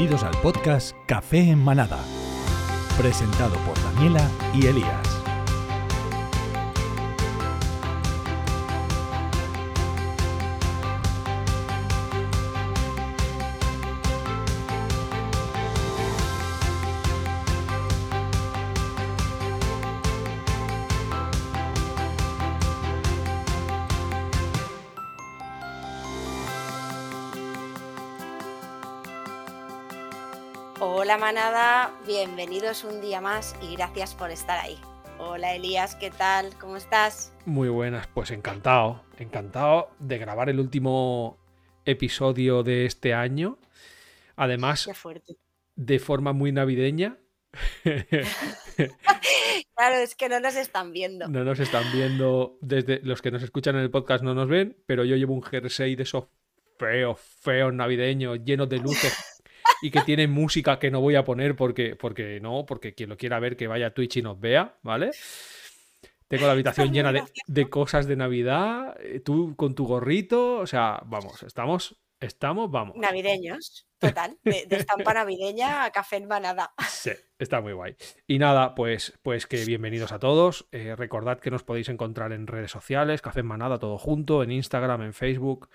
[0.00, 1.98] Bienvenidos al podcast Café en Manada,
[2.96, 5.19] presentado por Daniela y Elías.
[32.10, 34.76] Bienvenidos un día más y gracias por estar ahí.
[35.18, 36.58] Hola Elías, ¿qué tal?
[36.58, 37.32] ¿Cómo estás?
[37.46, 41.38] Muy buenas, pues encantado, encantado de grabar el último
[41.84, 43.58] episodio de este año.
[44.34, 44.90] Además,
[45.76, 47.16] de forma muy navideña.
[49.74, 51.26] Claro, es que no nos están viendo.
[51.28, 54.76] No nos están viendo desde los que nos escuchan en el podcast no nos ven,
[54.84, 56.26] pero yo llevo un jersey de esos
[56.78, 59.29] feos, feos navideños, llenos de luces
[59.82, 63.16] y que tienen música que no voy a poner porque, porque no, porque quien lo
[63.16, 65.10] quiera ver que vaya a Twitch y nos vea, ¿vale?
[66.30, 67.12] Tengo la habitación llena
[67.48, 72.96] de, cosas de Navidad, eh, tú con tu gorrito, o sea, vamos, estamos, estamos, vamos.
[72.96, 74.38] Navideños, total.
[74.44, 76.72] De, de estampa navideña a café en manada.
[76.88, 77.96] Sí, está muy guay.
[78.28, 80.68] Y nada, pues, pues que bienvenidos a todos.
[80.70, 84.52] Eh, recordad que nos podéis encontrar en redes sociales, Café en Manada, todo junto, en
[84.52, 85.68] Instagram, en Facebook,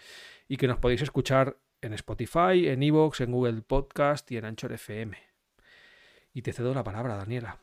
[0.48, 4.74] y que nos podéis escuchar en Spotify, en Evox, en Google Podcast y en Anchor
[4.74, 5.18] FM.
[6.34, 7.60] Y te cedo la palabra, Daniela.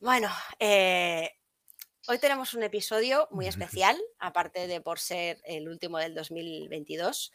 [0.00, 0.30] Bueno,
[0.60, 1.30] eh,
[2.06, 7.32] hoy tenemos un episodio muy especial, aparte de por ser el último del 2022,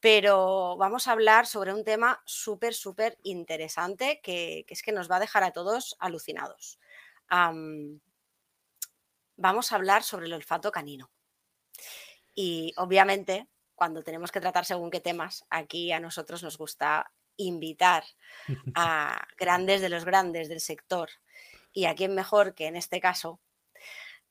[0.00, 5.10] pero vamos a hablar sobre un tema súper, súper interesante que, que es que nos
[5.10, 6.78] va a dejar a todos alucinados.
[7.28, 8.00] Am,
[9.36, 11.10] vamos a hablar sobre el olfato canino.
[12.34, 18.02] Y obviamente, cuando tenemos que tratar según qué temas, aquí a nosotros nos gusta invitar
[18.74, 21.10] a grandes de los grandes del sector.
[21.72, 23.38] Y a quién mejor que en este caso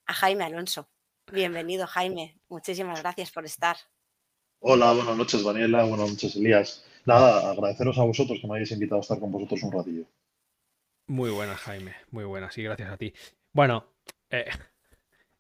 [0.08, 0.90] a Jaime Alonso.
[1.32, 2.40] Bienvenido, Jaime.
[2.50, 3.78] Muchísimas gracias por estar.
[4.60, 5.86] Hola, buenas noches, Daniela.
[5.86, 6.84] Buenas noches, Elías.
[7.06, 10.06] Nada, agradeceros a vosotros que me hayáis invitado a estar con vosotros un ratillo.
[11.08, 11.96] Muy buenas, Jaime.
[12.10, 13.14] Muy buenas, y gracias a ti.
[13.54, 13.94] Bueno,
[14.32, 14.50] eh,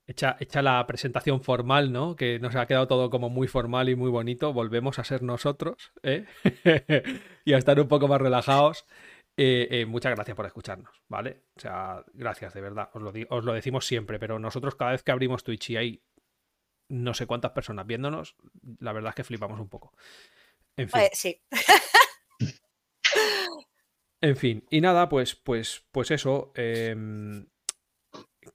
[0.07, 2.15] hecha, hecha la presentación formal, ¿no?
[2.15, 4.53] Que nos ha quedado todo como muy formal y muy bonito.
[4.53, 6.25] Volvemos a ser nosotros, ¿eh?
[7.45, 8.85] y a estar un poco más relajados.
[9.37, 11.43] Eh, eh, muchas gracias por escucharnos, ¿vale?
[11.57, 12.89] O sea, gracias, de verdad.
[12.93, 16.03] Os lo, os lo decimos siempre, pero nosotros cada vez que abrimos Twitch y hay
[16.87, 18.35] no sé cuántas personas viéndonos,
[18.79, 19.93] la verdad es que flipamos un poco.
[20.77, 21.01] En fin.
[21.01, 21.41] Eh, sí,
[24.21, 26.51] En fin, y nada, pues, pues, pues eso.
[26.55, 27.45] em,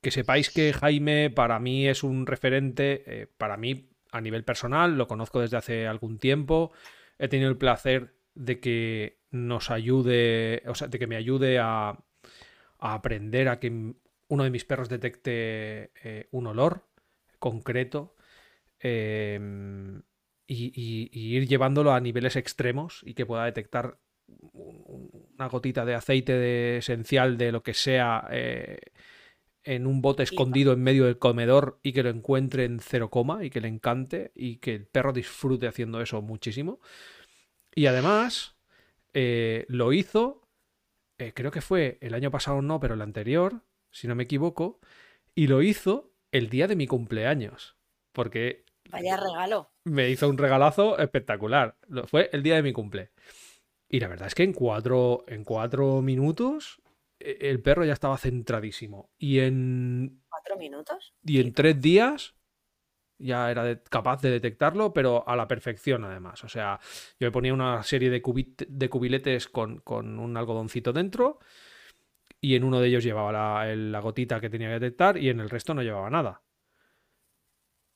[0.00, 4.96] que sepáis que Jaime para mí es un referente, eh, para mí a nivel personal,
[4.96, 6.72] lo conozco desde hace algún tiempo.
[7.18, 11.98] He tenido el placer de que nos ayude, o sea, de que me ayude a,
[12.78, 13.68] aprender a que
[14.28, 16.86] uno de mis perros detecte eh, un olor
[17.38, 18.14] concreto
[18.78, 20.02] em,
[20.46, 25.94] y, ir llevándolo a niveles extremos y que pueda detectar un- un- una gotita de
[25.94, 28.78] aceite esencial de lo que sea eh,
[29.74, 33.44] en un bote escondido en medio del comedor y que lo encuentre en cero coma
[33.44, 36.80] y que le encante y que el perro disfrute haciendo eso muchísimo.
[37.74, 38.56] Y además
[39.14, 40.42] eh, lo hizo,
[41.18, 44.80] eh, creo que fue el año pasado no, pero el anterior, si no me equivoco,
[45.34, 47.76] y lo hizo el día de mi cumpleaños.
[48.12, 49.70] Porque vaya regalo.
[49.84, 51.76] me hizo un regalazo espectacular.
[51.86, 53.10] Lo- Fue el día de mi cumple.
[53.88, 56.79] Y la verdad es que en cuatro, en cuatro minutos
[57.20, 59.10] el perro ya estaba centradísimo.
[59.18, 61.14] Y en, ¿Cuatro minutos?
[61.24, 62.34] y en tres días
[63.18, 66.42] ya era de- capaz de detectarlo, pero a la perfección además.
[66.44, 66.80] O sea,
[67.18, 71.38] yo le ponía una serie de, cubit- de cubiletes con, con un algodoncito dentro
[72.40, 75.28] y en uno de ellos llevaba la, el- la gotita que tenía que detectar y
[75.28, 76.42] en el resto no llevaba nada.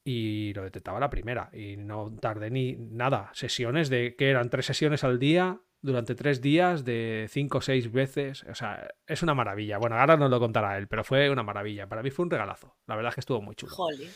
[0.07, 3.31] Y lo detectaba la primera y no tardé ni nada.
[3.33, 7.93] Sesiones de que eran tres sesiones al día durante tres días de cinco o seis
[7.93, 8.43] veces.
[8.45, 9.77] O sea, es una maravilla.
[9.79, 11.87] Bueno, ahora nos lo contará él, pero fue una maravilla.
[11.89, 12.75] Para mí fue un regalazo.
[12.87, 13.73] La verdad es que estuvo muy chulo.
[13.75, 14.09] Jolín.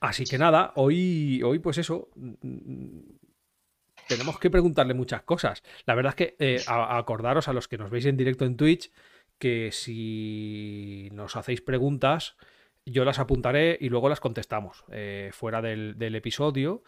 [0.00, 2.08] Así que nada, hoy, hoy pues eso,
[4.08, 5.62] tenemos que preguntarle muchas cosas.
[5.86, 8.56] La verdad es que eh, a- acordaros a los que nos veis en directo en
[8.56, 8.90] Twitch
[9.38, 12.36] que si nos hacéis preguntas,
[12.86, 14.84] yo las apuntaré y luego las contestamos.
[14.92, 16.82] Eh, fuera del, del episodio,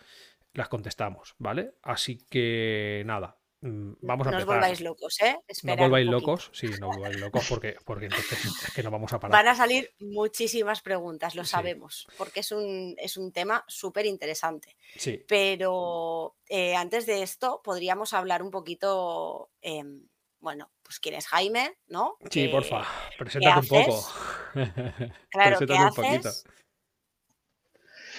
[0.57, 1.75] las contestamos, ¿vale?
[1.83, 4.47] Así que nada, mm, vamos a no os empezar.
[4.61, 5.33] volváis locos, ¿eh?
[5.35, 6.31] No Esperad volváis un poquito.
[6.31, 8.39] locos, sí, no volváis locos porque, porque entonces
[8.69, 9.33] es que no vamos a parar.
[9.33, 11.51] Van a salir muchísimas preguntas, lo Sí.
[11.51, 14.77] sabemos, porque es un, es un tema súper interesante.
[14.97, 20.09] Sí, Pero eh, antes de esto, podríamos hablar un poquito, em,
[20.41, 22.17] bueno, pues quién es Jaime, ¿no?
[22.31, 22.85] sí, porfa,
[23.19, 24.09] preséntate un poco.
[25.31, 26.29] Claro, ¿qué Preséntate un poquito.
[26.29, 26.45] haces?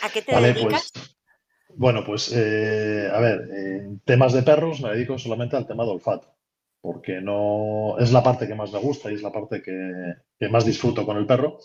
[0.04, 0.92] ¿A qué te Vale, dedicas?
[0.94, 1.17] pues.
[1.77, 5.91] Bueno, pues eh, a ver, en temas de perros me dedico solamente al tema de
[5.91, 6.27] olfato,
[6.81, 10.65] porque no es la parte que más me gusta y es la parte que, más
[10.65, 11.59] disfruto con el perro.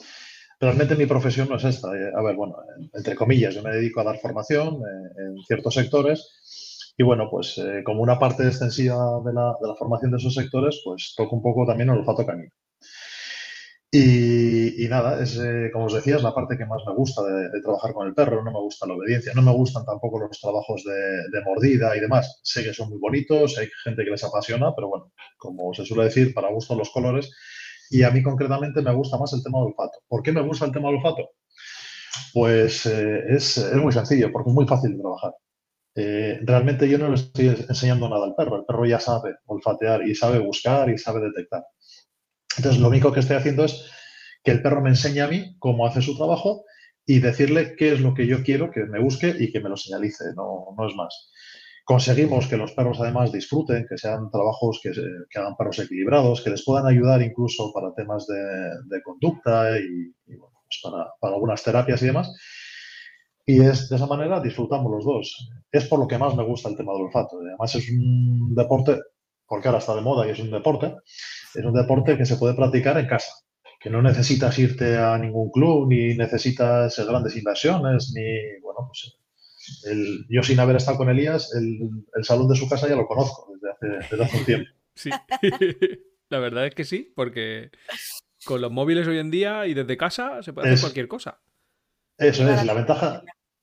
[0.60, 1.88] Realmente mi profesión no es esta.
[1.96, 2.56] eh, a ver, bueno,
[2.92, 7.58] entre comillas, yo me dedico a dar formación eh, en ciertos sectores y bueno, pues
[7.84, 11.42] como una parte extensiva de la, de la formación de esos sectores, pues toco un
[11.42, 12.50] poco también el olfato canino.
[13.94, 17.60] Y, nada, es, eh, como os decía, es la parte que más me gusta de,
[17.60, 18.42] trabajar con el perro.
[18.42, 22.00] No me gusta la obediencia, no me gustan tampoco los trabajos de, de mordida y
[22.00, 22.40] demás.
[22.42, 26.04] Sé que son muy bonitos, hay gente que les apasiona, pero bueno, como se suele
[26.04, 27.30] decir, para gusto los colores.
[27.90, 29.98] Y a mí concretamente me gusta más el tema del olfato.
[30.08, 31.28] ¿Por qué me gusta el tema del olfato?
[32.32, 35.34] Pues eh, es, es muy sencillo, porque es muy fácil de trabajar.
[35.94, 38.56] Eh, realmente yo no le estoy enseñando nada al perro.
[38.56, 41.62] El perro ya sabe olfatear y sabe buscar y sabe detectar.
[42.56, 43.90] Entonces, lo único que estoy haciendo es
[44.44, 46.64] que el perro me enseñe a mí cómo hace su trabajo
[47.06, 49.76] y decirle qué es lo que yo quiero que me busque y que me lo
[49.76, 51.30] señalice, no, no es más.
[51.84, 54.92] Conseguimos que los perros además disfruten, que sean trabajos que,
[55.28, 60.80] que hagan perros equilibrados, que les puedan ayudar incluso para temas de, conducta y, pues
[60.82, 62.32] para, para algunas terapias y demás.
[63.44, 65.50] Y es, de esa manera disfrutamos los dos.
[65.72, 67.38] Es por lo que más me gusta el tema del olfato.
[67.40, 69.00] Además es un deporte,
[69.48, 70.94] porque ahora está de moda y es un deporte,
[71.54, 73.32] es un deporte que se puede practicar en casa,
[73.80, 79.16] que no necesitas irte a ningún club, ni necesitas grandes inversiones, ni, bueno, pues
[79.84, 81.78] el- yo sin haber estado con Elías, el,
[82.14, 84.70] el salón de su casa ya lo conozco desde hace, desde hace un tiempo.
[84.94, 85.10] Sí,
[86.28, 87.70] la verdad es que sí, porque
[88.44, 91.40] con los móviles hoy en día y desde casa se puede hacer Es- cualquier cosa.
[92.18, 93.22] Eso es, y la ventaja,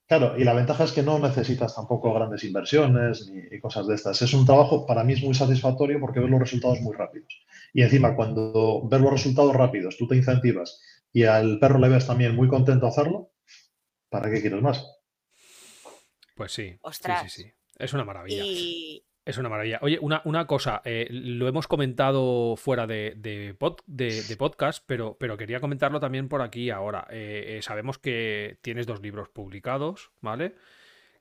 [0.09, 4.21] claro, y la ventaja es que no necesitas tampoco grandes inversiones ni, cosas de estas.
[4.21, 7.45] Es un trabajo, para mí es muy satisfactorio porque ves los resultados muy rápidos.
[7.73, 10.81] Y encima, cuando ves los resultados rápidos, tú te incentivas
[11.13, 13.31] y al perro le ves también muy contento hacerlo,
[14.09, 14.83] ¿para qué quieres más?
[16.35, 17.31] Pues sí, sí, sí, Ostras.
[17.31, 17.51] sí.
[17.77, 18.44] Es una maravilla.
[18.44, 19.77] Y Es una maravilla.
[19.83, 24.83] Oye, una, una cosa, eh, lo hemos comentado fuera de, de, pod- de- de podcast,
[24.88, 27.06] pero, pero quería comentarlo también por aquí ahora.
[27.12, 30.56] Eh, eh, sabemos que tienes dos libros publicados, ¿vale?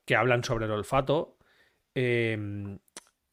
[0.06, 1.36] Que hablan sobre el olfato.
[1.94, 2.78] Eh,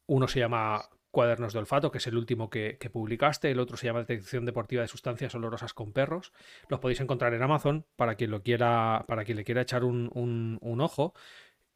[0.08, 3.50] uno se llama Cuadernos de Olfato, que es el último que, publicaste.
[3.50, 6.32] El otro se llama Detección Deportiva de Sustancias Olorosas con Perros.
[6.68, 10.10] Los podéis encontrar en Amazon para quien lo quiera, para quien le quiera echar un-
[10.12, 11.14] un ojo.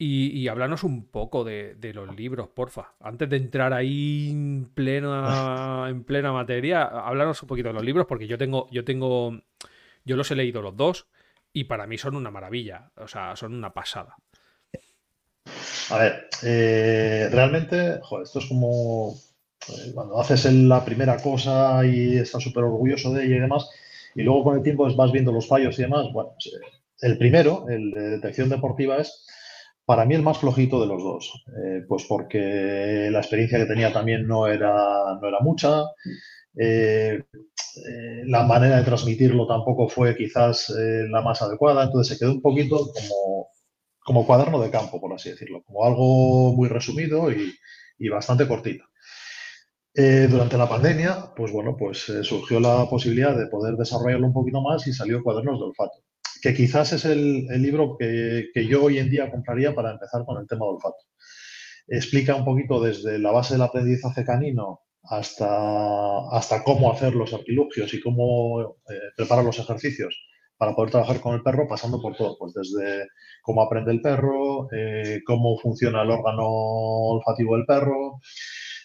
[0.02, 2.94] Y, y háblanos un poco de, los libros, porfa.
[3.00, 8.06] Antes de entrar ahí en plena, en plena materia, háblanos un poquito de los libros,
[8.06, 9.42] porque yo tengo, yo tengo,
[10.06, 11.06] yo los he leído los dos
[11.52, 12.90] y para mí son una maravilla.
[12.96, 14.16] O sea, son una pasada.
[15.90, 19.14] A ver, eh, realmente, joder, esto es como
[19.68, 23.68] eh, cuando haces la primera cosa y estás súper orgulloso de ella y demás,
[24.14, 26.06] y luego con el tiempo vas viendo los fallos y demás.
[26.10, 26.66] Bueno, pues, eh,
[27.02, 29.26] el primero, el de detección deportiva, es
[29.90, 33.92] para mí el más flojito de los dos, eh, pues porque la experiencia que tenía
[33.92, 35.82] también no era, no era mucha.
[36.56, 42.32] eh, eh, la manera de transmitirlo tampoco fue quizás la más adecuada, entonces se quedó
[42.34, 43.48] un poquito como,
[43.98, 48.84] como cuaderno de campo, por así decirlo, como algo muy resumido y, bastante cortito.
[49.94, 54.86] Durante la pandemia, pues bueno, pues surgió la posibilidad de poder desarrollarlo un poquito más
[54.86, 55.98] y salió Cuadernos de Olfato,
[56.40, 60.40] que quizás es el, libro que, que yo hoy en día compraría para empezar con
[60.40, 61.04] el tema de olfato.
[61.86, 67.92] Explica un poquito desde la base del aprendizaje canino hasta, hasta cómo hacer los artilugios
[67.94, 70.16] y cómo eh, preparar los ejercicios
[70.56, 73.08] para poder trabajar con el perro, pasando por todo, pues desde
[73.42, 78.20] cómo aprende el perro, eh, cómo funciona el órgano olfativo del perro,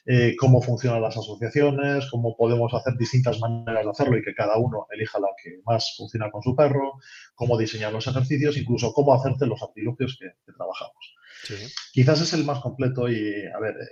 [0.06, 4.58] eh, cómo funcionan las asociaciones, cómo podemos hacer distintas maneras de hacerlo y que cada
[4.58, 6.94] uno elija la que más funciona con su perro,
[7.34, 11.16] cómo diseñar los ejercicios, incluso cómo hacerte los artilugios que, que trabajamos.
[11.44, 11.56] Sí.
[11.92, 13.88] Quizás es el más completo y, a ver, eh,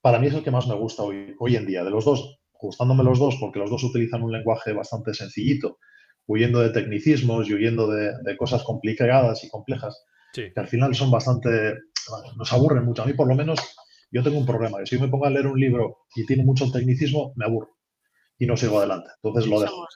[0.00, 1.84] para mí es el que más me gusta hoy, hoy en día.
[1.84, 5.78] De los dos, gustándome los dos, porque los dos utilizan un lenguaje bastante sencillito,
[6.26, 10.04] huyendo de tecnicismos y huyendo de, de cosas complicadas y complejas,
[10.34, 10.44] Sí.
[10.54, 11.74] que al final son bastante,
[12.38, 13.02] nos aburren mucho.
[13.02, 13.58] A mí, por lo menos,
[14.12, 16.44] yo tengo un problema, que si yo me pongo a leer un libro y tiene
[16.44, 17.76] mucho tecnicismo, me aburro
[18.38, 19.10] y no sigo adelante.
[19.22, 19.86] Entonces lo dejo.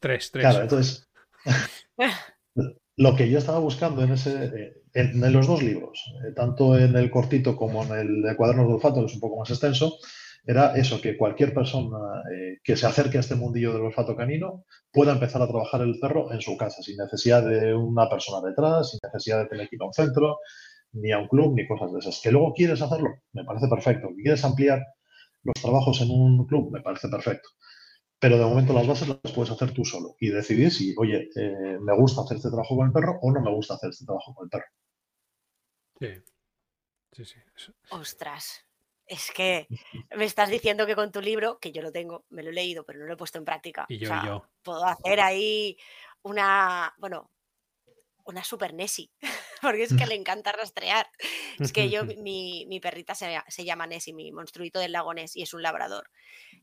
[0.00, 0.42] Tres, tres.
[0.42, 1.08] Claro, entonces,
[2.96, 6.96] lo que yo estaba buscando en ese, eh, en, los dos libros, eh, tanto en
[6.96, 9.98] el cortito como en el de cuadernos de olfato, que es un poco más extenso,
[10.46, 14.64] era eso, que cualquier persona eh, que se acerque a este mundillo del olfato canino
[14.92, 18.90] pueda empezar a trabajar el perro en su casa, sin necesidad de una persona detrás,
[18.90, 20.38] sin necesidad de tener que ir a un centro,
[20.94, 22.20] ni a un club, ni cosas de esas.
[22.22, 23.10] ¿Que luego quieres hacerlo?
[23.32, 24.08] Me parece perfecto.
[24.08, 24.82] ¿Que quieres ampliar
[25.42, 26.70] los trabajos en un club?
[26.72, 27.48] Me parece perfecto.
[28.18, 31.78] Pero de momento las bases las puedes hacer tú solo y decidir si, oye, eh,
[31.80, 34.34] me gusta hacer este trabajo con el perro o no me gusta hacer este trabajo
[34.34, 34.66] con el perro.
[36.00, 36.24] Sí.
[37.12, 37.72] Sí, sí.
[37.90, 38.64] Ostras.
[39.06, 39.68] Es que
[40.16, 42.84] me estás diciendo que con tu libro, que yo lo tengo, me lo he leído,
[42.84, 43.84] pero no lo he puesto en práctica.
[43.88, 44.48] Y yo, y yo.
[44.62, 45.76] Puedo hacer ahí
[46.22, 47.30] una, bueno,
[48.24, 49.10] una super Nessie,
[49.64, 51.10] porque es que le encanta rastrear.
[51.58, 55.34] Es que yo, mi, mi perrita se, se, llama Nessie, mi monstruito del lago Ness,
[55.34, 56.10] y es un labrador.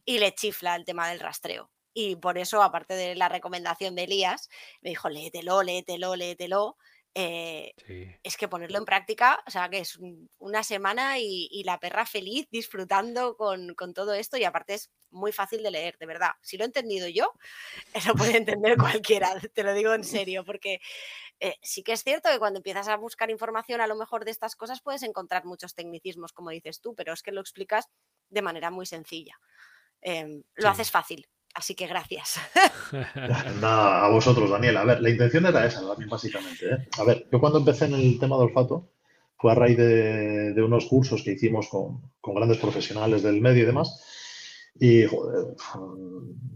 [0.05, 1.71] Y le chifla el tema del rastreo.
[1.93, 4.49] Y por eso, aparte de la recomendación de Elías,
[4.81, 6.77] me dijo, léetelo, léetelo, léetelo.
[7.13, 7.73] Eh,
[8.23, 9.99] es que ponerlo en práctica, o sea, que es
[10.37, 15.61] una semana y, la perra feliz disfrutando con, todo esto y aparte es muy fácil
[15.61, 16.31] de leer, de verdad.
[16.41, 17.33] Si lo he entendido yo,
[18.07, 20.79] lo puede entender cualquiera, te lo digo en serio, porque
[21.41, 24.31] eh, sí que es cierto que cuando empiezas a buscar información a lo mejor de
[24.31, 27.89] estas cosas puedes encontrar muchos tecnicismos, como dices tú, pero es que lo explicas
[28.29, 29.39] de manera muy sencilla.
[30.01, 31.27] Em, lo haces fácil.
[31.53, 32.39] Así que gracias.
[33.59, 34.77] Nada, a vosotros, Daniel.
[34.77, 36.65] A ver, la intención era esa, básicamente.
[36.65, 36.87] ¿eh?
[36.97, 38.91] A ver, yo cuando empecé en el tema de olfato
[39.37, 44.05] fue a raíz de, unos cursos que hicimos con, grandes profesionales del medio y demás.
[44.79, 45.03] Y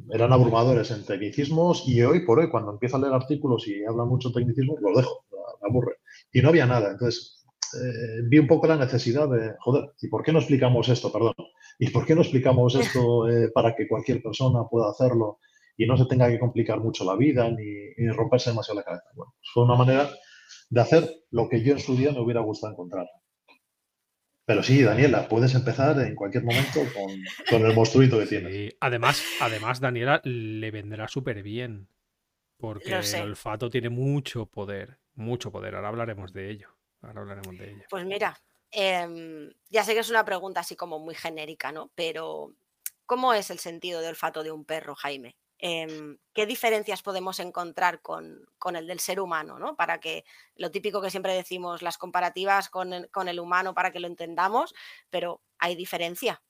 [0.10, 4.06] eran abrumadores en tecnicismos y hoy por hoy, cuando empiezo a leer artículos y habla
[4.06, 5.98] mucho tecnicismo, lo dejo, me aburre.
[6.32, 6.92] Y no había nada.
[6.92, 7.46] Entonces,
[7.76, 11.12] eh, vi un poco la necesidad de, joder, ¿y por qué no explicamos esto?
[11.12, 11.34] Perdón.
[11.80, 15.40] ¿Y por qué no explicamos esto eh, para que cualquier persona pueda hacerlo
[15.78, 19.10] y no se tenga que complicar mucho la vida ni, romperse demasiado la cabeza?
[19.14, 20.10] Bueno, pues fue una manera
[20.70, 23.08] de hacer lo que yo en su día me hubiera gustado encontrar.
[24.46, 26.82] Pero sí, Daniela, puedes empezar en cualquier momento
[27.50, 28.76] con, el monstruito que tienes.
[28.80, 31.88] Además, además, Daniela le vendrá súper bien.
[32.58, 35.76] Porque el olfato tiene mucho poder, mucho poder.
[35.76, 36.70] Ahora hablaremos de ello.
[37.02, 37.84] Ahora hablaremos de ello.
[37.90, 38.40] Pues mira,
[38.78, 41.92] Em, ya sé que es una pregunta así como muy genérica, ¿no?
[41.96, 42.54] Pero,
[43.06, 45.38] ¿cómo es el sentido de olfato de un perro, Jaime?
[45.60, 48.46] Em, ¿Qué diferencias podemos encontrar con,
[48.76, 49.76] el del ser humano, ¿no?
[49.76, 54.08] Para que lo típico que siempre decimos, las comparativas con el, humano para que lo
[54.08, 54.74] entendamos,
[55.10, 56.42] pero ¿hay diferencia?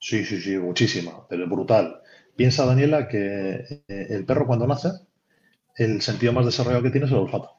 [0.00, 2.00] Sí, sí, sí, muchísima, pero brutal.
[2.34, 4.88] Piensa, Daniela, que eh, el perro cuando nace,
[5.76, 7.50] el sentido más desarrollado que tiene es el olfato.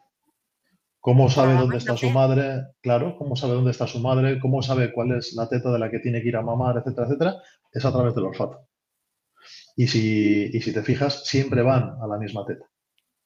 [1.00, 2.68] ¿Cómo sabe dónde está su madre?
[2.82, 4.40] Claro, ¿cómo sabe dónde está su madre?
[4.40, 7.08] ¿Cómo sabe cuál es la teta de la que tiene que ir a mamar, etcétera,
[7.08, 7.36] etcétera?
[7.72, 8.68] Es a través del olfato.
[9.76, 12.66] Y si, si te fijas, siempre van a la misma teta.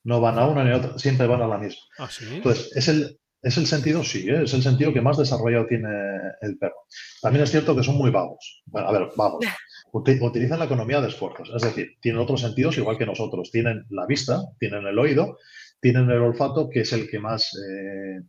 [0.03, 1.81] No van a una ni a otra, siempre van a la misma.
[1.97, 2.25] ¿Ah, sí?
[2.31, 4.43] Entonces, es el, es el sentido, sí, ¿eh?
[4.43, 5.89] es el sentido que más desarrollado tiene
[6.41, 6.85] el perro.
[7.21, 8.63] También es cierto que son muy vagos.
[8.65, 9.45] Bueno, a ver, vagos.
[9.91, 13.49] Utilizan la economía de esfuerzos, es decir, tienen otros sentidos igual que nosotros.
[13.49, 15.37] Tienen la vista, tienen el oído
[15.85, 18.19] tienen el olfato, que es el que más, eh,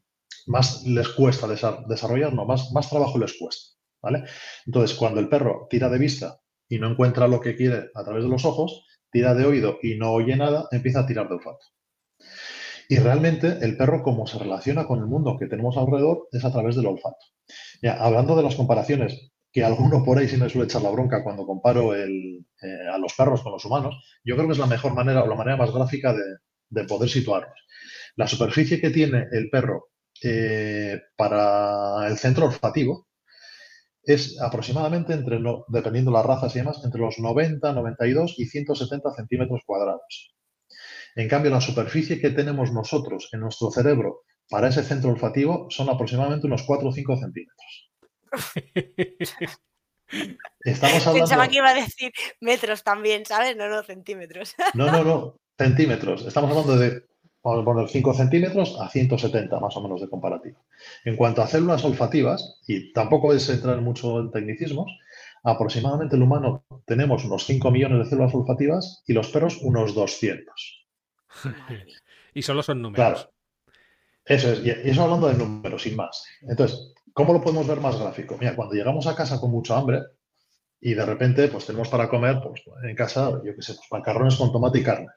[0.46, 3.78] más les cuesta desarrollar, no, más, más trabajo les cuesta.
[4.02, 4.24] ¿vale?
[4.66, 8.24] Entonces, cuando el perro tira de vista y no encuentra lo que quiere a través
[8.24, 11.64] de los ojos, tira de oído y no oye nada, empieza a tirar de olfato.
[12.88, 16.52] Y realmente el perro, como se relaciona con el mundo que tenemos alrededor, es a
[16.52, 17.18] través del olfato.
[17.82, 21.24] Ya, hablando de las comparaciones, que alguno por ahí sí me suele echar la bronca
[21.24, 24.66] cuando comparo el, eh, a los perros con los humanos, yo creo que es la
[24.66, 26.22] mejor manera o la manera más gráfica de,
[26.68, 27.58] de poder situarnos.
[28.16, 29.88] La superficie que tiene el perro
[30.22, 33.05] eh, para el centro olfativo
[34.06, 39.12] es aproximadamente entre, dependiendo de las razas y demás, entre los 90, 92 y 170
[39.14, 40.34] centímetros cuadrados.
[41.16, 45.88] En cambio, la superficie que tenemos nosotros en nuestro cerebro para ese centro olfativo son
[45.90, 47.90] aproximadamente unos 4 o 5 centímetros.
[50.60, 51.26] Estamos hablando...
[51.26, 53.56] Pensaba que iba a decir metros también, ¿sabes?
[53.56, 54.54] No, no, centímetros.
[54.74, 56.26] No, no, no centímetros.
[56.26, 57.04] Estamos hablando de,
[57.46, 60.58] vamos a poner 5 centímetros a 170 más o menos de comparativa.
[61.04, 64.90] En cuanto a células olfativas, y tampoco es entrar mucho en tecnicismos,
[65.44, 70.86] aproximadamente el humano tenemos unos 5 millones de células olfativas y los perros unos 200.
[72.34, 72.96] y solo son números.
[72.96, 73.32] Claro.
[74.24, 76.24] Eso es, y eso hablando de números, sin más.
[76.42, 78.36] Entonces, ¿cómo lo podemos ver más gráfico?
[78.40, 80.00] Mira, cuando llegamos a casa con mucha hambre
[80.80, 84.34] y de repente pues tenemos para comer, pues en casa, yo qué sé, pues macarrones
[84.34, 85.08] con tomate y carne.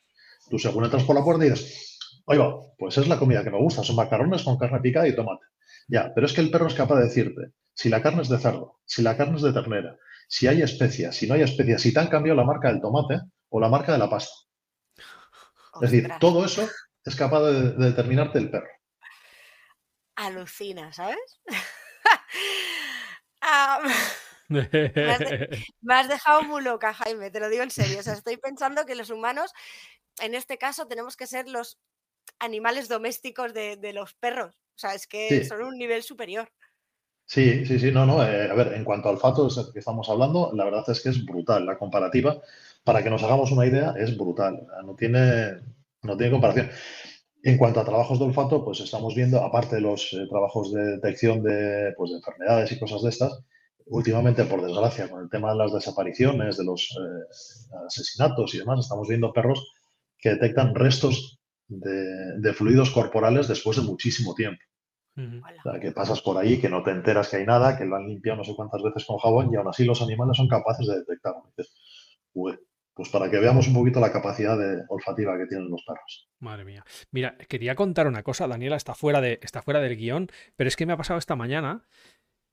[0.47, 1.88] Tú según entras por la puerta y dices,
[2.25, 5.45] oiga, pues es la comida que me gusta, son macarrones con carne picada y tomate.
[5.87, 8.37] Ya, pero es que el perro es capaz de decirte si la carne es de
[8.37, 9.97] cerdo, si la carne es de ternera,
[10.27, 13.21] si hay especias, si no hay especias, si te han cambiado la marca del tomate
[13.49, 14.33] o la marca de la pasta.
[15.81, 16.67] Es decir, todo eso
[17.03, 18.69] es capaz de, determinarte el perro.
[20.15, 21.41] alucina, ¿sabes?
[24.49, 24.67] Me,
[25.89, 27.99] has dejado muy loca, Jaime, te lo digo en serio.
[27.99, 29.53] O sea, estoy pensando que los humanos,
[30.21, 31.77] en este caso, tenemos que ser los
[32.39, 34.55] animales domésticos de, los perros.
[34.55, 36.49] O sea, es que son un nivel superior.
[37.25, 38.23] Sí, sí, sí, no, no.
[38.23, 41.23] Eh, a ver, en cuanto al olfato que estamos hablando, la verdad es que es
[41.23, 41.65] brutal.
[41.65, 42.41] La comparativa,
[42.83, 44.65] para que nos hagamos una idea, es brutal.
[44.83, 45.59] No tiene,
[46.01, 46.71] no tiene comparación.
[47.43, 50.83] En cuanto a trabajos de olfato, pues estamos viendo, aparte de los eh, trabajos de
[50.83, 53.39] detección de, pues, de, enfermedades y cosas de estas,
[53.85, 58.79] últimamente, por desgracia, con el tema de las desapariciones, de los eh, asesinatos y demás,
[58.79, 59.71] estamos viendo perros
[60.17, 61.38] que detectan restos
[61.69, 64.61] de, fluidos corporales después de muchísimo tiempo.
[65.17, 67.97] O sea, que pasas por ahí, que no te enteras que hay nada, que lo
[67.97, 70.87] han limpiado no sé cuántas veces con jabón y aún así los animales son capaces
[70.87, 71.51] de detectarlo.
[72.99, 76.29] Pues para que veamos un poquito la capacidad de olfativa que tienen los perros.
[76.39, 76.83] Madre mía.
[77.11, 78.47] Mira, quería contar una cosa.
[78.47, 81.35] Daniela está fuera, de, está fuera del guion, pero es que me ha pasado esta
[81.35, 81.85] mañana.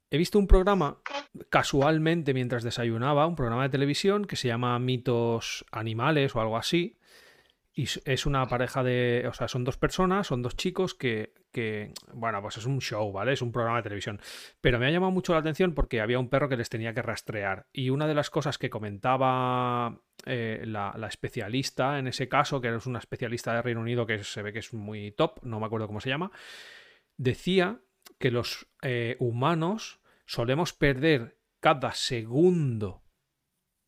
[0.08, 1.02] He visto un programa
[1.50, 6.95] casualmente mientras desayunaba, un programa de televisión que se llama Mitos Animales o algo así.
[7.78, 9.26] Y es una pareja de.
[9.28, 11.92] O sea, son dos personas, son dos chicos que, que.
[12.14, 13.34] Bueno, pues es un show, ¿vale?
[13.34, 14.18] Es un programa de televisión.
[14.62, 17.02] Pero me ha llamado mucho la atención porque había un perro que les tenía que
[17.02, 17.66] rastrear.
[17.74, 22.86] Y una de las cosas que comentaba eh, la, especialista en ese caso, que es
[22.86, 25.86] una especialista de Reino Unido que se ve que es muy top, no me acuerdo
[25.86, 26.30] cómo se llama,
[27.18, 27.82] decía
[28.18, 33.05] que los eh, humanos solemos perder cada segundo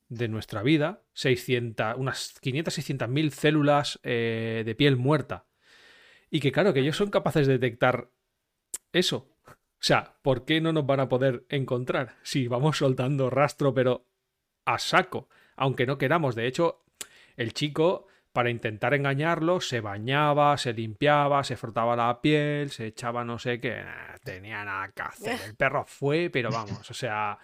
[0.09, 5.47] de nuestra vida 600, unas 500, 600 mil células eh, de piel muerta.
[6.31, 8.11] Y que claro, que ellos son capaces de detectar
[8.93, 9.31] eso.
[9.47, 14.07] O sea, ¿por qué no nos van a poder encontrar si vamos soltando rastro pero
[14.65, 15.29] a saco?
[15.57, 16.35] Aunque no queramos.
[16.35, 16.85] De hecho,
[17.37, 23.25] el chico, para intentar engañarlo, se bañaba, se limpiaba, se frotaba la piel, se echaba
[23.25, 23.85] no sé qué.
[24.25, 25.41] Tenía nada que hacer.
[25.47, 27.39] El perro fue, pero vamos, o sea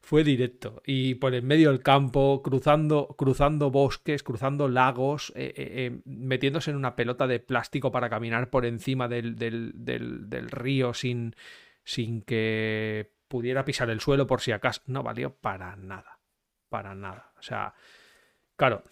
[0.00, 0.82] fue directo.
[0.84, 6.70] Y por el medio del campo, cruzando, cruzando bosques, cruzando lagos, eh, eh, eh, metiéndose
[6.70, 11.36] en una pelota de plástico para caminar por encima del, del, río sin,
[11.84, 14.82] sin que pudiera pisar el suelo por si acaso.
[14.86, 16.18] No valió para nada.
[16.68, 17.32] Para nada.
[17.38, 17.74] O sea,
[18.56, 18.84] claro,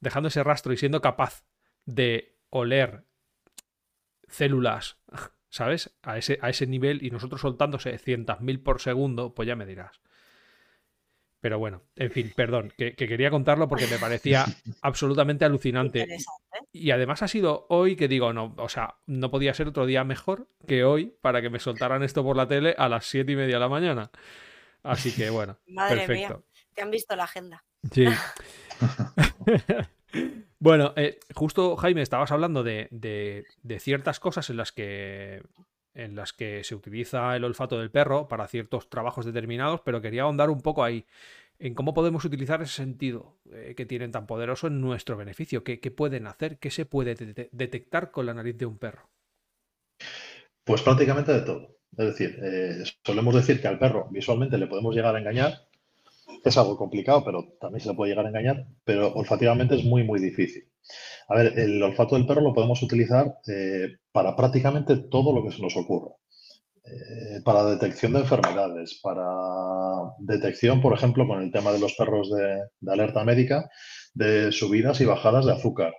[0.00, 1.44] dejando ese rastro y siendo capaz
[1.84, 3.04] de oler
[4.28, 4.98] células,
[5.50, 5.94] ¿sabes?
[6.02, 8.00] A ese, a ese nivel y nosotros soltándose
[8.40, 10.00] mil por segundo, pues ya me dirás.
[11.44, 14.46] Pero bueno, en fin, perdón, que, quería contarlo porque me parecía
[14.80, 16.16] absolutamente alucinante.
[16.72, 20.04] Y además ha sido hoy que digo, no, o sea, no podía ser otro día
[20.04, 23.36] mejor que hoy para que me soltaran esto por la tele a las siete y
[23.36, 24.10] media de la mañana.
[24.82, 26.36] Así que bueno, Madre perfecto.
[26.38, 27.62] Mía, te han visto la agenda.
[27.92, 28.06] Sí.
[30.58, 35.42] bueno, eh, justo Jaime, estabas hablando de, de ciertas cosas en las que
[35.94, 40.22] en las que se utiliza el olfato del perro para ciertos trabajos determinados, pero quería
[40.22, 41.06] ahondar un poco ahí
[41.58, 45.62] en cómo podemos utilizar ese sentido eh, que tienen tan poderoso en nuestro beneficio.
[45.62, 46.58] ¿Qué, pueden hacer?
[46.58, 47.14] ¿Qué se puede
[47.52, 49.08] detectar con la nariz de un perro?
[50.64, 51.78] Pues prácticamente de todo.
[51.96, 55.68] Es decir, eh, solemos decir que al perro visualmente le podemos llegar a engañar.
[56.44, 60.02] Es algo complicado, pero también se le puede llegar a engañar, pero olfativamente es muy,
[60.02, 60.66] muy difícil.
[61.28, 65.52] A ver, el olfato del perro lo podemos utilizar eh, para prácticamente todo lo que
[65.52, 66.12] se nos ocurra.
[66.84, 69.26] Eh, para detección de enfermedades, para
[70.18, 73.70] detección, por ejemplo, con el tema de los perros de, alerta médica,
[74.12, 75.94] de subidas y bajadas de azúcar,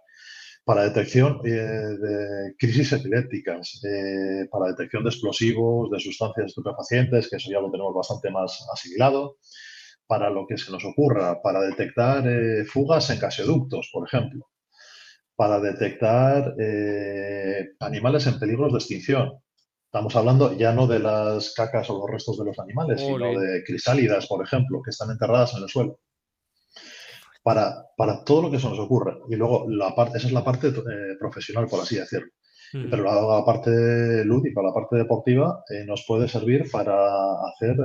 [0.63, 3.81] para detección eh, de crisis epilépticas,
[4.51, 9.37] para detección de explosivos, de sustancias estupefacientes, que eso ya lo tenemos bastante más asimilado,
[10.07, 12.23] para lo que se nos ocurra, para detectar
[12.67, 14.47] fugas en gasoductos, por ejemplo
[15.35, 19.33] para detectar eh, animales en peligros de extinción.
[19.85, 23.63] Estamos hablando ya no de las cacas o los restos de los animales, sino de
[23.63, 25.99] crisálidas, por ejemplo, que están enterradas en el suelo.
[27.43, 29.17] Para, para todo lo que se nos ocurra.
[29.29, 32.31] Y luego, la parte, esa es la parte eh, profesional, por así decirlo.
[32.71, 36.95] Pero la, parte lúdica, la parte deportiva, eh, nos puede servir para
[37.47, 37.77] hacer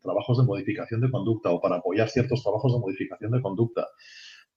[0.00, 3.86] trabajos de modificación de conducta o para apoyar ciertos trabajos de modificación de conducta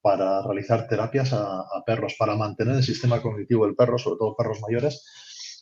[0.04, 4.60] para realizar terapias a, perros, para mantener el sistema cognitivo del perro, sobre todo perros
[4.60, 5.02] mayores,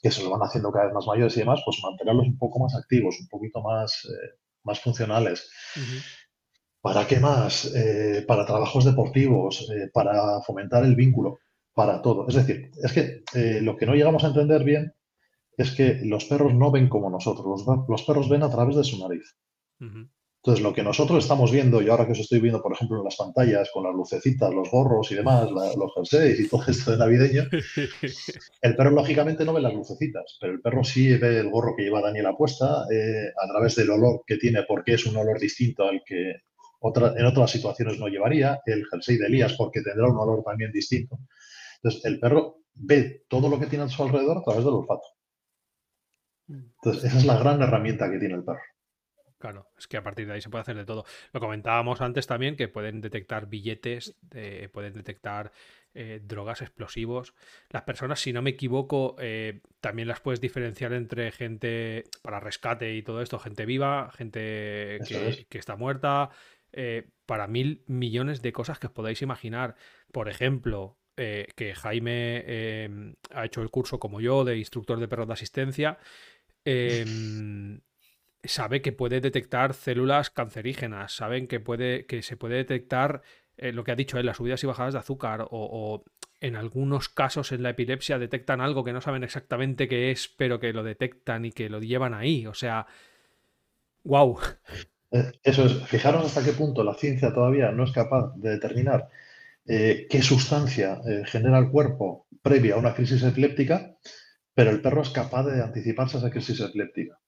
[0.01, 2.57] que se lo van haciendo cada vez más mayores y demás, pues mantenerlos un poco
[2.57, 5.47] más activos, un poquito más, eh, más funcionales.
[6.81, 7.65] ¿Para qué más?
[7.75, 11.37] Eh, para trabajos deportivos, eh, para fomentar el vínculo,
[11.75, 12.27] para todo.
[12.27, 13.21] Es decir, es que
[13.61, 14.91] lo que no llegamos a entender bien
[15.55, 18.97] es que los perros no ven como nosotros, los, perros ven a través de su
[18.97, 19.37] nariz.
[20.43, 23.03] Entonces, lo que nosotros estamos viendo, y ahora que os estoy viendo, por ejemplo, en
[23.03, 26.97] las pantallas, con las lucecitas, los gorros y demás, los jerseys y todo esto de
[26.97, 27.43] navideño,
[28.61, 31.83] el perro lógicamente no ve las lucecitas, pero el perro sí ve el gorro que
[31.83, 35.87] lleva Daniela puesta eh, a través del olor que tiene, porque es un olor distinto
[35.87, 36.37] al que
[36.79, 40.71] otra, en otras situaciones no llevaría, el jersey de Elías porque tendrá un olor también
[40.71, 41.19] distinto.
[41.75, 45.05] Entonces, el perro ve todo lo que tiene a su alrededor a través del olfato.
[46.47, 48.61] Entonces, esa es la gran herramienta que tiene el perro.
[49.41, 51.03] Claro, es que a partir de ahí se puede hacer de todo.
[51.33, 54.15] Lo comentábamos antes también que pueden detectar billetes,
[54.71, 55.51] pueden detectar
[55.93, 57.33] eh, drogas, explosivos.
[57.69, 62.95] Las personas, si no me equivoco, eh, también las puedes diferenciar entre gente para rescate
[62.95, 66.29] y todo esto, gente viva, gente que, está muerta,
[66.71, 69.75] eh, para mil millones de cosas que os podáis imaginar.
[70.13, 75.33] Por ejemplo, que Jaime ha hecho el curso como yo de instructor de perros de
[75.33, 75.99] asistencia.
[78.43, 83.21] Sabe que puede detectar células cancerígenas, saben que, puede, que se puede detectar
[83.57, 86.03] eh, lo que ha dicho él, las subidas y bajadas de azúcar, o,
[86.39, 90.59] en algunos casos en la epilepsia detectan algo que no saben exactamente qué es, pero
[90.59, 92.47] que lo detectan y que lo llevan ahí.
[92.47, 92.87] O sea,
[94.03, 94.39] wow.
[95.11, 99.09] Eh, eso es, fijaros hasta qué punto la ciencia todavía no es capaz de determinar
[99.67, 103.95] eh, qué sustancia genera el cuerpo previa a una crisis epiléptica,
[104.55, 107.20] pero el perro es capaz de anticiparse a esa crisis epiléptica.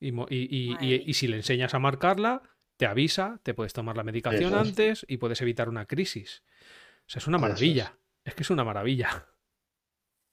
[0.00, 2.42] Y, si le enseñas a marcarla,
[2.76, 6.42] te avisa, te puedes tomar la medicación antes y puedes evitar una crisis.
[7.06, 7.98] O sea, es una maravilla.
[8.24, 8.34] Es.
[8.34, 9.26] que es una maravilla.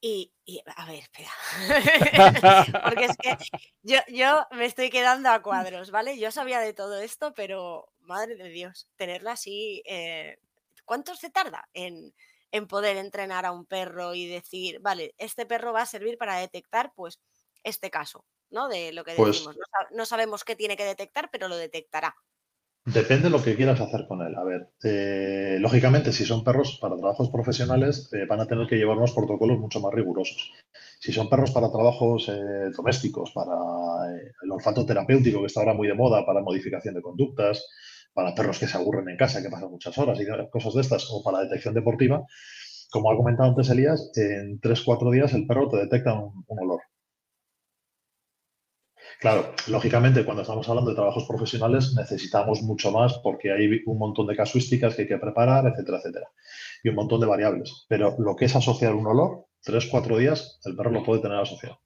[0.01, 0.31] Y,
[0.75, 1.31] a ver, espera.
[2.83, 3.37] Porque es que
[3.81, 6.19] yo, me estoy quedando a cuadros, ¿vale?
[6.19, 9.81] Yo sabía de todo esto, pero madre de Dios, tenerla así.
[9.85, 10.37] Eh,
[10.83, 12.13] ¿Cuánto se tarda en,
[12.51, 16.37] en poder entrenar a un perro y decir, vale, este perro va a servir para
[16.37, 17.19] detectar, pues,
[17.63, 18.25] este caso?
[18.49, 18.67] ¿No?
[18.67, 19.57] De lo que pues decimos.
[19.91, 22.15] No, sabemos qué tiene que detectar, pero lo detectará.
[22.85, 24.35] Depende de lo que quieras hacer con él.
[24.35, 28.75] A ver, eh, lógicamente, si son perros para trabajos profesionales, eh, van a tener que
[28.75, 30.53] llevar unos protocolos mucho más rigurosos.
[30.99, 33.55] Si son perros para trabajos eh, domésticos, para
[34.43, 37.67] el olfato terapéutico, que está ahora muy de moda, para modificación de conductas,
[38.13, 41.07] para perros que se aburren en casa, que pasan muchas horas y cosas de estas,
[41.11, 42.23] o para detección deportiva,
[42.91, 46.81] como ha comentado antes Elías, en 3-4 días el perro te detecta un olor.
[49.19, 54.27] Claro, lógicamente cuando estamos hablando de trabajos profesionales necesitamos mucho más porque hay un montón
[54.27, 56.27] de casuísticas que hay que preparar, etcétera, etcétera.
[56.83, 57.85] Y un montón de variables.
[57.87, 61.39] Pero lo que es asociar un olor, tres, cuatro días, el perro lo puede tener
[61.39, 61.79] asociado.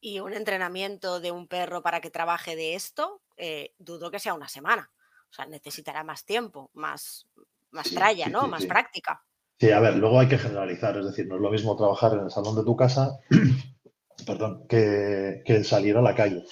[0.00, 4.34] Y un entrenamiento de un perro para que trabaje de esto, eh, dudo que sea
[4.34, 4.90] una semana.
[5.30, 7.26] O sea, necesitará más tiempo, más,
[7.70, 8.48] más tralla, ¿no?
[8.48, 9.22] más práctica.
[9.58, 10.96] Sí, a ver, luego hay que generalizar.
[10.96, 13.18] Es decir, no es lo mismo trabajar en el salón de tu casa
[14.22, 16.42] perdón, que, salir a la calle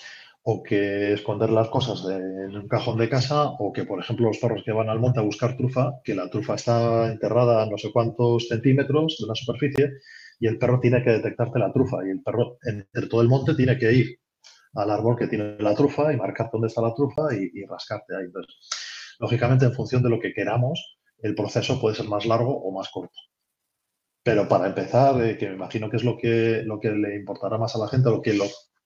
[0.42, 4.38] o que esconder las cosas en un cajón de casa o que, por ejemplo, los
[4.38, 7.76] perros que van al monte a buscar trufa, que la trufa está enterrada a no
[7.76, 9.90] sé cuántos centímetros de la superficie
[10.40, 13.54] y el perro tiene que detectarte la trufa y el perro entre todo el monte
[13.54, 14.20] tiene que ir
[14.74, 18.16] al árbol que tiene la trufa y marcar dónde está la trufa y, y rascarte
[18.16, 18.24] ahí.
[18.24, 18.54] Entonces,
[19.18, 22.88] lógicamente, en función de lo que queramos, el proceso puede ser más largo o más
[22.90, 23.18] corto.
[24.28, 27.56] Pero para empezar, eh, que me imagino que es lo que, lo que le importará
[27.56, 28.38] más a la gente, lo que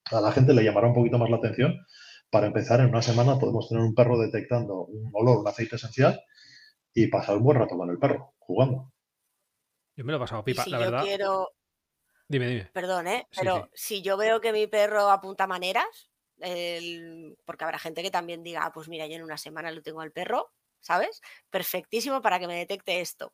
[0.05, 1.85] a la gente le llamará un poquito más la atención,
[2.31, 6.23] para empezar, en una semana podemos tener un perro detectando un olor, un aceite esencial
[6.95, 8.93] y pasar un buen rato con el perro, jugando.
[9.97, 11.03] Yo me lo he pasado pipa, la verdad.
[11.03, 11.51] Quiero...
[12.29, 12.71] Dime, dime.
[12.73, 13.27] Perdón, ¿eh?
[13.37, 16.13] Pero si yo veo que mi perro apunta maneras,
[17.45, 20.03] porque habrá gente que también diga, ah, pues mira, yo en una semana lo tengo
[20.03, 21.21] al perro, ¿sabes?
[21.51, 23.33] Perfectísimo para que me detecte esto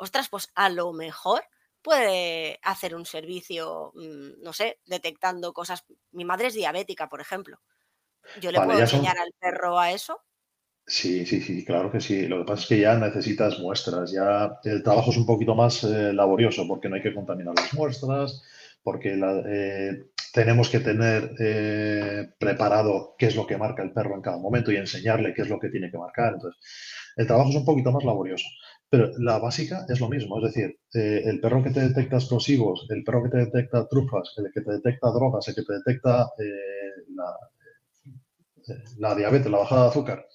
[0.00, 1.42] ostras, pues a lo mejor
[1.82, 5.84] puede hacer un servicio, mm, no sé, detectando cosas.
[6.12, 7.60] Mi madre es diabética, por ejemplo.
[8.40, 10.20] ¿Yo le puedo enseñar al perro a eso?
[10.86, 12.26] Sí, sí, sí, claro que sí.
[12.26, 15.84] Lo que pasa es que ya necesitas muestras, ya el trabajo es un poquito más
[15.84, 18.42] eh, laborioso porque no hay que contaminar las muestras,
[18.82, 24.22] porque eh, tenemos que tener eh, preparado qué es lo que marca el perro en
[24.22, 26.34] cada momento y enseñarle qué es lo que tiene que marcar.
[26.34, 26.60] Entonces,
[27.16, 28.46] el trabajo es un poquito más laborioso.
[28.90, 32.86] Pero la básica es lo mismo, es decir, eh, el perro que te detecta explosivos,
[32.90, 36.24] el perro que te detecta trufas, el que te detecta drogas, el que te detecta
[36.36, 36.90] eh,
[38.68, 40.26] eh, la, diabetes, la bajada de azúcar,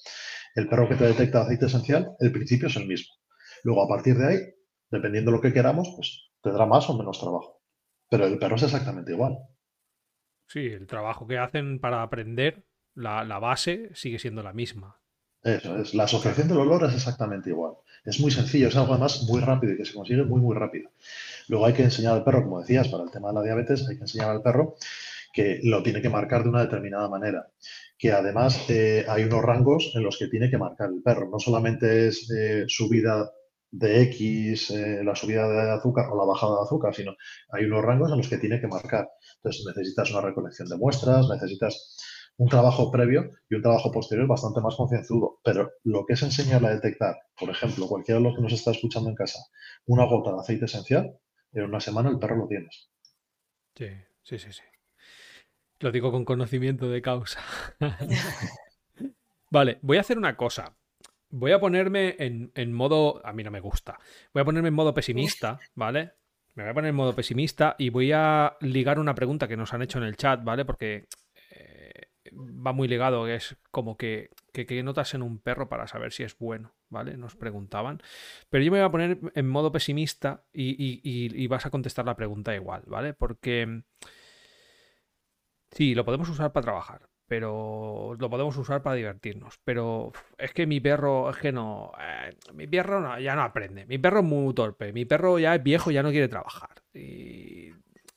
[0.56, 3.14] el perro que te detecta aceite esencial, el principio es el mismo.
[3.64, 4.40] Luego, a partir de ahí,
[4.90, 7.62] dependiendo de lo que queramos, pues tendrá más o menos trabajo.
[8.10, 9.38] Pero el perro es exactamente igual.
[10.48, 12.64] Sí, el trabajo que hacen para aprender,
[12.94, 15.02] la, la base sigue siendo la misma.
[15.46, 15.94] Eso es.
[15.94, 17.74] La asociación del olor es exactamente igual.
[18.04, 20.90] Es muy sencillo, es algo además muy rápido y que se consigue muy, muy rápido.
[21.48, 23.98] Luego hay que enseñar al perro, como decías, para el tema de la diabetes, hay
[23.98, 24.76] que enseñar al perro
[25.32, 27.48] que lo tiene que marcar de una determinada manera,
[27.96, 31.40] que además eh, hay unos rangos en los que tiene que marcar el perro, no
[31.40, 33.30] solamente es eh, subida
[33.70, 37.16] de X, eh, la subida de azúcar o la bajada de azúcar, sino
[37.52, 39.10] hay unos rangos en los que tiene que marcar.
[39.36, 41.98] Entonces necesitas una recolección de muestras, necesitas
[42.38, 45.40] un trabajo previo y un trabajo posterior bastante más concienzudo.
[45.44, 48.72] Pero lo que es enseñarle a detectar, por ejemplo, cualquiera de los que nos está
[48.72, 49.40] escuchando en casa,
[49.86, 51.18] una gota de aceite esencial,
[51.54, 52.90] en una semana el perro lo tienes.
[53.76, 53.88] Sí,
[54.24, 54.64] sí, sí, sí.
[55.80, 57.42] Lo digo con conocimiento de causa.
[59.52, 60.76] vale, voy a hacer una cosa.
[61.30, 63.26] Voy a ponerme en, en, modo.
[63.26, 63.98] A mí no me gusta.
[64.34, 66.14] Voy a ponerme en modo pesimista, ¿vale?
[66.54, 69.74] Me voy a poner en modo pesimista y voy a ligar una pregunta que nos
[69.74, 70.64] han hecho en el chat, ¿vale?
[70.64, 71.08] Porque
[72.36, 76.38] va muy ligado, es como que, que, notas en un perro para saber si es
[76.38, 77.18] bueno, ¿vale?
[77.18, 78.02] Nos preguntaban.
[78.50, 82.56] Pero yo me voy a poner en modo pesimista y, vas a contestar la pregunta
[82.56, 83.14] igual, ¿vale?
[83.14, 83.84] Porque
[85.72, 89.60] sí, lo podemos usar para trabajar, pero lo podemos usar para divertirnos.
[89.64, 93.86] Pero es que mi perro, es que no, eh, mi perro ya no aprende.
[93.86, 94.94] Mi perro es muy torpe.
[94.94, 96.84] Mi perro ya es viejo, ya no quiere trabajar.
[96.94, 97.72] Y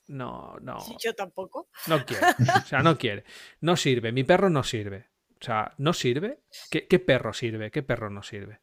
[0.09, 0.79] no, no.
[0.99, 1.69] yo tampoco.
[1.87, 2.25] No quiere.
[2.63, 3.23] O sea, no quiere.
[3.61, 4.11] No sirve.
[4.11, 5.07] Mi perro no sirve.
[5.39, 6.39] O sea, ¿no sirve?
[6.69, 7.71] ¿Qué, perro sirve?
[7.71, 8.59] ¿Qué perro no sirve?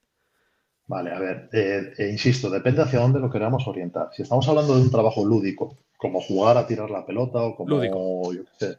[0.88, 4.10] Vale, a ver, eh, eh, insisto, depende hacia dónde lo queramos orientar.
[4.12, 7.82] Si estamos hablando de un trabajo lúdico, como jugar a tirar la pelota o como,
[8.32, 8.78] yo qué sé,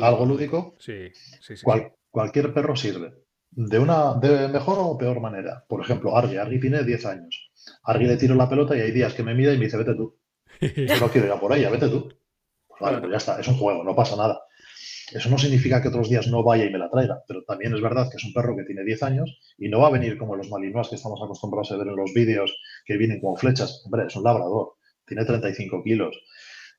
[0.00, 1.66] algo lúdico, sí, sí, sí,
[2.10, 3.12] cualquier perro sirve.
[3.50, 5.64] De una de mejor o peor manera.
[5.68, 6.38] Por ejemplo, Argy.
[6.38, 7.50] Argy tiene 10 años.
[7.82, 9.94] Argy le tiro la pelota y hay días que me mira y me dice, vete
[9.94, 10.16] tú.
[10.62, 12.08] Yo no quiero ir a por ella, vete tú.
[12.68, 14.40] Pues vale, pues ya está, es un juego, no pasa nada.
[15.12, 17.82] Eso no significa que otros días no vaya y me la traiga, pero también es
[17.82, 20.36] verdad que es un perro que tiene 10 años y no va a venir como
[20.36, 23.82] los malinois que estamos acostumbrados a ver en los vídeos que vienen como flechas.
[23.84, 26.16] Hombre, es un labrador, tiene 35 kilos,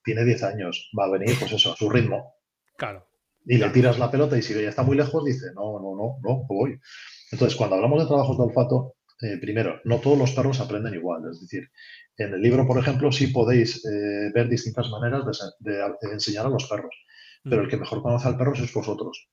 [0.03, 2.33] tiene 10 años, va a venir, pues eso, a su ritmo.
[2.75, 3.07] Claro.
[3.45, 6.17] Y le tiras la pelota y si ya está muy lejos, dice, no, no, no,
[6.23, 6.79] no, voy.
[7.31, 11.23] Entonces, cuando hablamos de trabajos de olfato, eh, primero, no todos los perros aprenden igual.
[11.31, 11.69] Es decir,
[12.17, 15.23] en el libro, por ejemplo, sí podéis eh, ver distintas maneras
[15.59, 15.81] de,
[16.11, 16.93] enseñar a los perros,
[17.41, 19.29] pero el que mejor conoce al perro sois vosotros.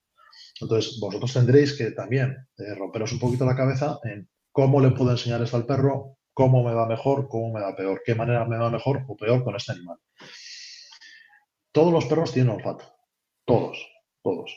[0.61, 5.11] Entonces, vosotros tendréis que también eh, romperos un poquito la cabeza en cómo le puedo
[5.11, 8.59] enseñar esto al perro, cómo me va mejor, cómo me va peor, qué manera me
[8.59, 9.98] va mejor o peor con este animal.
[11.72, 12.85] Todos los perros tienen olfato.
[13.44, 13.85] Todos,
[14.22, 14.55] todos.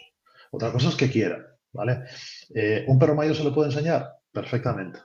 [0.51, 2.03] Otra cosa es que quieran, ¿vale?
[2.87, 4.07] ¿Un perro mayor se le puede enseñar?
[4.31, 4.99] Perfectamente.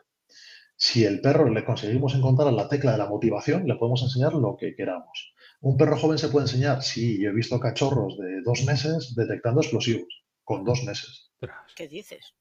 [0.80, 4.56] Si el perro le conseguimos encontrar la tecla de la motivación, le podemos enseñar lo
[4.56, 5.34] que queramos.
[5.60, 6.84] ¿Un perro joven se puede enseñar?
[6.84, 11.32] Sí, yo he visto cachorros de dos meses detectando explosivos, con dos meses.
[11.74, 12.32] ¿Qué dices?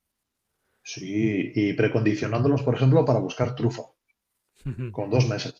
[0.84, 3.82] Sí, y precondicionándolos, por ejemplo, para buscar trufa,
[4.92, 5.56] con dos meses.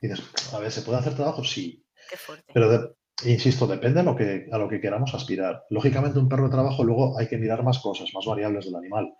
[0.00, 1.44] Y dices, a ver, ¿se puede hacer trabajo?
[1.44, 1.86] Sí.
[2.10, 2.52] Qué fuerte.
[2.52, 5.64] Pero, insisto, depende a lo, que, a lo que queramos aspirar.
[5.70, 9.14] Lógicamente, un perro de trabajo luego hay que mirar más cosas, más variables del animal.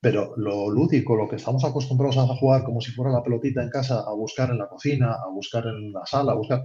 [0.00, 3.68] Pero lo lúdico, lo que estamos acostumbrados a jugar como si fuera la pelotita en
[3.68, 6.62] casa, a buscar en la cocina, a buscar en la sala, a buscar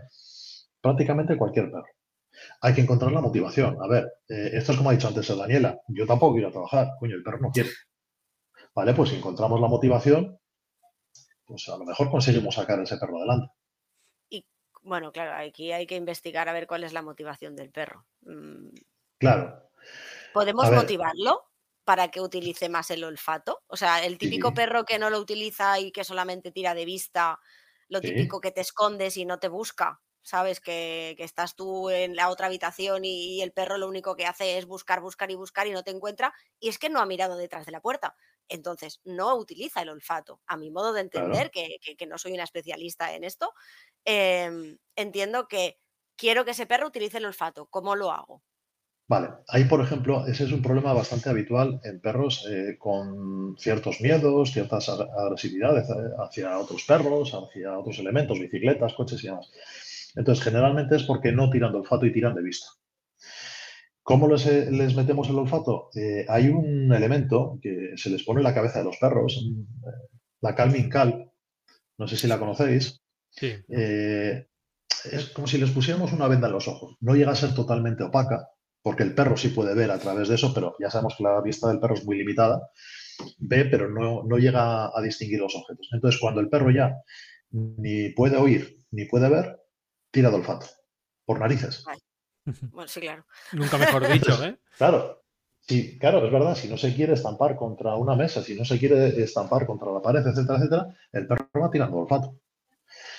[0.81, 1.87] prácticamente cualquier perro.
[2.61, 3.77] Hay que encontrar la motivación.
[3.81, 7.15] A ver, eh, esto es como ha dicho antes Daniela, yo tampoco quiero trabajar, coño,
[7.15, 7.69] el perro no quiere.
[8.73, 10.37] Vale, pues si encontramos la motivación,
[11.45, 13.53] pues a lo mejor conseguimos sacar ese perro adelante.
[14.29, 14.45] Y
[14.83, 18.05] bueno, claro, aquí hay que investigar a ver cuál es la motivación del perro.
[18.21, 18.69] Mm.
[19.17, 19.69] Claro.
[20.33, 21.45] ¿Podemos motivarlo?
[21.85, 23.63] Para que utilice más el olfato?
[23.67, 27.39] O sea, el típico perro que no lo utiliza y que solamente tira de vista,
[27.87, 30.59] lo típico que te escondes y no te busca, ¿sabes?
[30.59, 34.65] Que, estás tú en la otra habitación y, el perro lo único que hace es
[34.65, 37.65] buscar, buscar y buscar y no te encuentra y es que no ha mirado detrás
[37.65, 38.15] de la puerta.
[38.49, 40.41] Entonces, no utiliza el olfato.
[40.47, 43.53] A mi modo de entender, que, no soy una especialista en esto,
[44.03, 45.79] em, entiendo que
[46.15, 47.67] quiero que ese perro utilice el olfato.
[47.67, 48.41] ¿Cómo lo hago?
[49.07, 54.01] Vale, ahí por ejemplo, ese es un problema bastante habitual en perros eh, con ciertos
[54.01, 59.51] miedos, ciertas agresividades eh, hacia otros perros, hacia otros elementos, bicicletas, coches y demás.
[60.15, 62.67] Entonces, generalmente es porque no tiran de olfato y tiran de vista.
[64.01, 65.89] ¿Cómo les, eh, metemos el olfato?
[66.27, 69.39] hay un elemento que se les pone en la cabeza de los perros,
[70.41, 71.31] la Calming Calp,
[71.97, 73.01] no sé si la conocéis.
[73.29, 73.53] Sí.
[73.67, 76.95] es como si les pusiéramos una venda en los ojos.
[77.01, 78.47] No llega a ser totalmente opaca,
[78.85, 81.41] porque el perro sí puede ver a través de eso, pero ya sabemos que la
[81.41, 82.69] vista del perro es muy limitada,
[83.39, 85.89] ve, pero no, llega a distinguir los objetos.
[85.91, 86.95] Entonces, cuando el perro ya
[87.49, 89.59] ni puede oír ni puede ver,
[90.11, 90.67] tira de olfato,
[91.25, 91.83] por narices.
[92.71, 93.25] Bueno, sí, claro.
[93.53, 94.59] Nunca mejor dicho, ¿eh?
[94.77, 95.23] claro.
[95.61, 98.77] Sí, claro, es verdad, si no se quiere estampar contra una mesa, si no se
[98.77, 102.39] quiere estampar contra la pared, etcétera, etcétera, el perro va tirando olfato.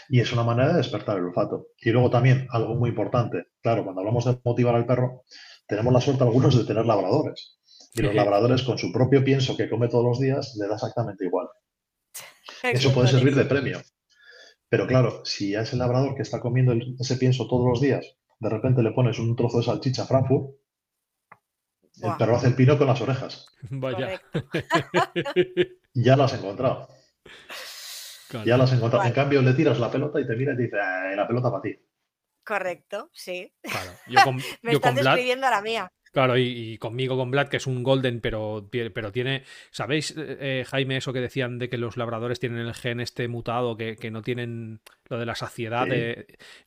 [0.08, 1.68] Y es una manera de despertar el olfato.
[1.78, 5.24] Y luego también, algo muy importante, claro, cuando hablamos de motivar al perro,
[5.66, 7.58] tenemos la suerte algunos de tener labradores.
[7.94, 11.24] Y los labradores, con su propio pienso que come todos los días, le da exactamente
[11.24, 11.48] igual.
[12.62, 13.80] Eso puede servir de premio.
[14.68, 18.50] Pero claro, si a ese labrador que está comiendo ese pienso todos los días, de
[18.50, 20.56] repente le pones un trozo de salchicha Frankfurt,
[22.02, 23.46] el perro hace el pino con las orejas.
[23.70, 24.20] Vaya.
[25.94, 26.88] ya lo has encontrado.
[28.44, 29.04] Ya lo has encontrado.
[29.06, 31.50] En cambio, le tiras la pelota y te mira y te dice, eh, la pelota
[31.50, 31.78] para ti.
[32.44, 33.52] Correcto, sí.
[33.62, 33.90] Claro.
[34.06, 35.92] Yo con, Me estás describiendo a la mía.
[36.16, 39.42] Claro, y, conmigo, con Vlad, que es un golden, pero, pero tiene.
[39.70, 43.28] ¿Sabéis, eh, eh, Jaime, eso que decían de que los labradores tienen el gen este
[43.28, 45.86] mutado, que, no tienen lo de la saciedad?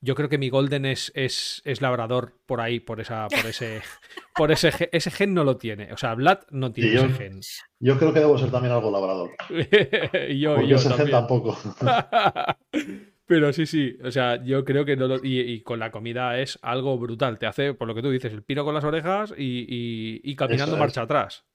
[0.01, 3.81] yo creo que mi golden es, es, es, labrador por ahí, por esa, por ese.
[4.35, 5.93] por ese, ese gen no lo tiene.
[5.93, 7.39] O sea, Vlad no tiene ese gen.
[7.79, 9.31] Yo creo que debo ser también algo labrador.
[9.49, 11.57] yo, Porque yo ese gen tampoco.
[13.29, 15.19] Pero sí, sí, o sea, yo creo que no lo...
[15.21, 17.37] y, con la comida es algo brutal.
[17.37, 21.03] Te hace, por lo que tú dices, el pino con las orejas y, caminando marcha
[21.03, 21.45] atrás.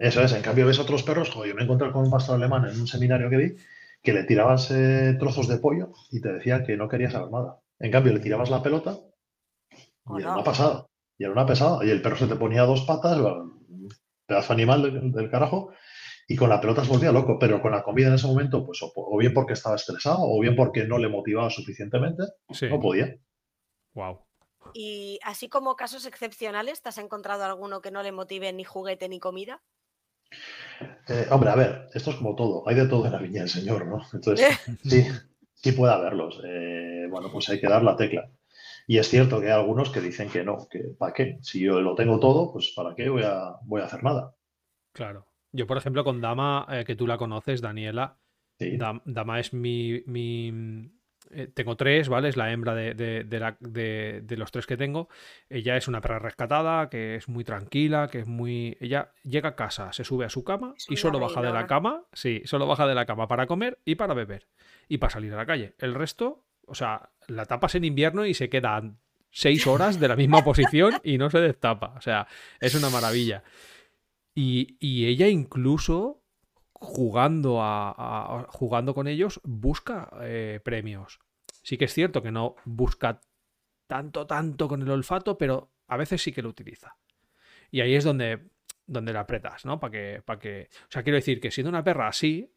[0.00, 2.80] Eso es, en cambio ves otros perros, yo me encontré con un pastor alemán en
[2.80, 3.56] un seminario que vi,
[4.02, 7.60] que le tirabas eh, trozos de pollo y te decía que no quería saber nada.
[7.78, 8.98] En cambio, le tirabas la pelota
[10.08, 10.88] y era una pasada.
[11.16, 11.84] Y era una pesada.
[11.86, 13.16] Y el perro se te ponía dos patas,
[14.26, 15.72] pedazo animal del carajo,
[16.30, 18.78] y con la pelota se volvía loco, pero con la comida en ese momento, pues
[18.82, 22.22] o, bien porque estaba estresado o bien porque no le motivaba suficientemente,
[22.70, 23.16] no podía.
[23.94, 24.20] Wow.
[24.72, 29.08] Y así como casos excepcionales, ¿te has encontrado alguno que no le motive ni juguete
[29.08, 29.60] ni comida?
[31.08, 33.50] Eh, hombre, a ver, esto es como todo, hay de todo en la viña del
[33.50, 34.00] Señor, ¿no?
[34.12, 35.04] Entonces, sí,
[35.54, 36.40] sí puede haberlos.
[36.44, 38.30] Eh, bueno, pues hay que dar la tecla.
[38.86, 41.38] Y es cierto que hay algunos que dicen que no, que ¿para qué?
[41.42, 44.32] Si yo lo tengo todo, pues ¿para qué voy a, voy a hacer nada?
[44.92, 45.26] Claro.
[45.52, 48.18] Yo, por ejemplo, con Dama, eh, que tú la conoces, Daniela,
[49.04, 50.02] Dama es mi...
[50.06, 50.90] mi
[51.32, 52.28] eh, tengo tres, ¿vale?
[52.28, 55.08] Es la hembra de, de, los tres que tengo.
[55.48, 58.76] Ella es una perra rescatada, que es muy tranquila, que es muy...
[58.80, 62.02] Ella llega a casa, se sube a su cama y solo baja de la cama,
[62.12, 64.48] sí, solo baja de la cama para comer y para beber
[64.88, 65.74] y para salir a la calle.
[65.78, 68.98] El resto, o sea, la tapas en invierno y se quedan
[69.30, 71.94] seis horas de la misma posición y no se destapa.
[71.96, 72.26] O sea,
[72.58, 73.44] es una maravilla.
[74.34, 76.22] Y, ella incluso
[76.72, 81.20] jugando, a, jugando con ellos busca eh, premios.
[81.62, 83.20] Sí que es cierto que no busca
[83.86, 86.96] tanto, tanto con el olfato, pero a veces sí que lo utiliza.
[87.70, 88.48] Y ahí es donde,
[88.86, 89.78] donde la apretas, ¿no?
[89.78, 90.68] Para que, para que.
[90.84, 92.52] O sea, quiero decir que siendo una perra así,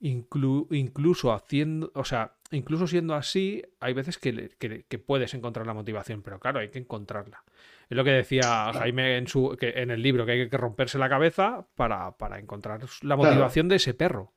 [0.00, 1.90] incluso haciendo.
[1.94, 6.60] O sea, incluso siendo así, hay veces que, que, puedes encontrar la motivación, pero claro,
[6.60, 7.44] hay que encontrarla.
[7.88, 10.98] Es lo que decía Jaime en, su, que, en el libro, que hay que romperse
[10.98, 14.32] la cabeza para, encontrar la motivación de ese perro.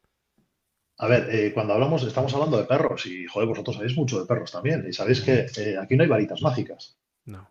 [0.98, 4.28] A ver, eh, cuando hablamos, estamos hablando de perros y, joder, vosotros sabéis mucho de
[4.28, 4.86] perros también.
[4.88, 6.98] Y sabéis que eh, aquí no hay varitas mágicas.
[7.26, 7.50] No.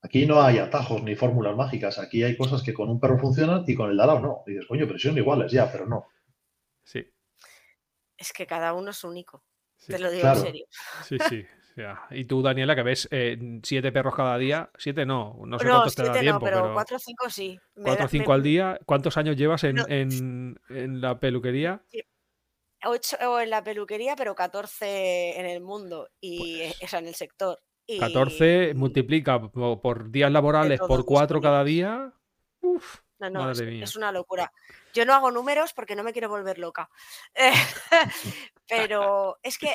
[0.00, 1.98] Aquí no hay atajos ni fórmulas mágicas.
[1.98, 4.42] Aquí hay cosas que con un perro funcionan y con el de al lado no.
[4.46, 6.06] Y dices, coño, pero son iguales, ya, pero no.
[6.82, 7.04] Sí.
[8.18, 9.44] Es que cada uno es único.
[9.86, 10.66] Te lo digo en serio.
[11.04, 11.46] Sí, sí.
[12.10, 15.94] Y tú, Daniela, que ves eh, siete perros cada día, siete no, no sé cuántos
[15.94, 17.58] te da tiempo, pero, cuatro o cinco sí.
[17.74, 18.78] cuatro o cinco al día.
[18.84, 21.82] ¿Cuántos años llevas en, la peluquería?
[22.84, 27.60] Ocho en la peluquería, pero 14 en el mundo y pues en el sector.
[27.86, 27.98] Y...
[27.98, 32.12] 14 multiplica por, días laborales por cuatro cada día.
[32.60, 33.00] Uf.
[33.18, 34.52] No, no, es, una locura.
[34.94, 36.88] Yo no hago números porque no me quiero volver loca.
[38.68, 39.74] pero es que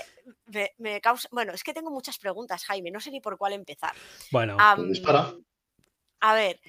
[0.78, 1.28] me, causa.
[1.32, 2.92] Bueno, es que tengo muchas preguntas, Jaime.
[2.92, 3.94] No sé ni por cuál empezar.
[4.32, 5.34] Bueno, pues para.
[6.22, 6.62] A ver,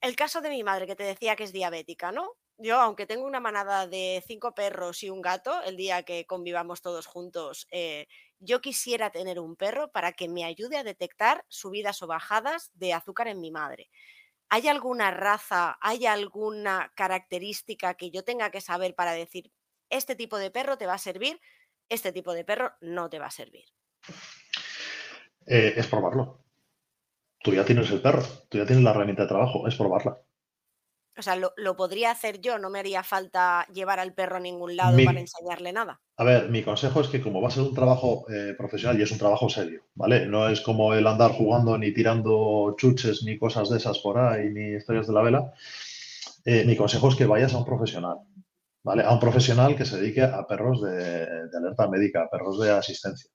[0.00, 2.36] el caso de mi madre que te decía que es diabética, ¿no?
[2.60, 6.82] Yo, aunque tengo una manada de cinco perros y un gato, el día que convivamos
[6.82, 8.06] todos juntos, eh,
[8.40, 12.92] yo quisiera tener un perro para que me ayude a detectar subidas o bajadas de
[12.92, 13.90] azúcar en mi madre.
[14.50, 19.52] ¿Hay alguna raza, hay alguna característica que yo tenga que saber para decir,
[19.90, 21.40] este tipo de perro te va a servir,
[21.88, 23.64] este tipo de perro no te va a servir?
[25.46, 26.44] Eh, es probarlo.
[27.42, 30.18] Tú ya tienes el perro, tú ya tienes la herramienta de trabajo, es probarla.
[31.18, 34.76] O sea, lo, podría hacer yo, no me haría falta llevar al perro a ningún
[34.76, 36.00] lado para enseñarle nada.
[36.16, 39.02] A ver, mi consejo es que como va a ser un trabajo eh, profesional y
[39.02, 40.26] es un trabajo serio, ¿vale?
[40.26, 44.50] No es como el andar jugando ni tirando chuches ni cosas de esas por ahí,
[44.50, 45.52] ni historias de la vela.
[46.44, 48.18] Eh, mi consejo es que vayas a un profesional,
[48.84, 49.02] ¿vale?
[49.02, 52.70] A un profesional que se dedique a perros de, de alerta médica, a perros de
[52.70, 53.28] asistencia.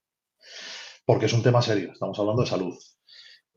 [1.05, 2.77] Porque es un tema serio, estamos hablando de salud.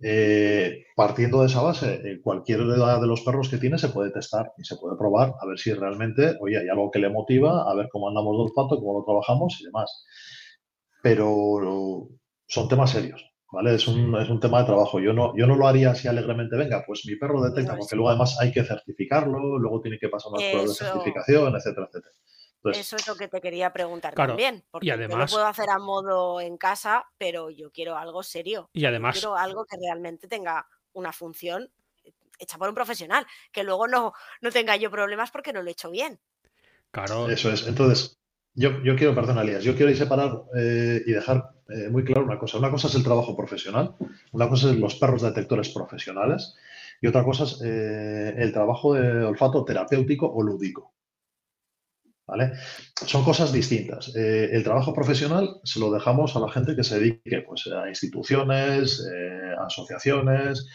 [0.03, 4.53] Eh, partiendo de esa base, eh, cualquier de los perros que tiene se puede testar
[4.59, 7.75] y se puede probar a ver si realmente, oye, hay algo que le motiva, a
[7.75, 10.05] ver cómo andamos del olfato, cómo lo trabajamos y demás.
[11.03, 12.09] pero
[12.47, 13.23] son temas serios.
[13.53, 13.77] ¿Vale?
[13.77, 14.99] Es un, es un tema de trabajo.
[15.01, 18.11] Yo no, yo no lo haría así alegremente, venga, pues mi perro detecta, porque luego
[18.11, 22.15] además hay que certificarlo, luego tiene que pasar unas pruebas de certificación, etcétera, etcétera.
[22.75, 26.41] Eso es lo que te quería preguntar también, porque yo lo puedo hacer a modo
[26.41, 28.71] en casa, pero yo quiero algo serio.
[28.73, 31.71] Y además, quiero algo que realmente tenga una función
[32.39, 35.73] hecha por un profesional, que luego no, no tenga yo problemas porque no lo he
[35.73, 36.21] hecho bien.
[36.91, 37.29] Claro.
[37.29, 37.67] Eso es.
[37.67, 38.19] Entonces,
[38.55, 42.39] yo, yo quiero, perdón, Alías, yo quiero separar eh, y dejar eh, muy claro una
[42.39, 42.59] cosa.
[42.59, 43.95] Una cosa es el trabajo profesional,
[44.33, 46.55] una cosa es los perros detectores profesionales
[47.01, 50.95] y otra cosa es eh, el trabajo de olfato terapéutico o lúdico.
[52.27, 52.53] ¿Vale?
[53.07, 54.13] Son cosas distintas.
[54.17, 59.07] el trabajo profesional se lo dejamos a la gente que se dedique pues, a instituciones,
[59.57, 60.67] a asociaciones,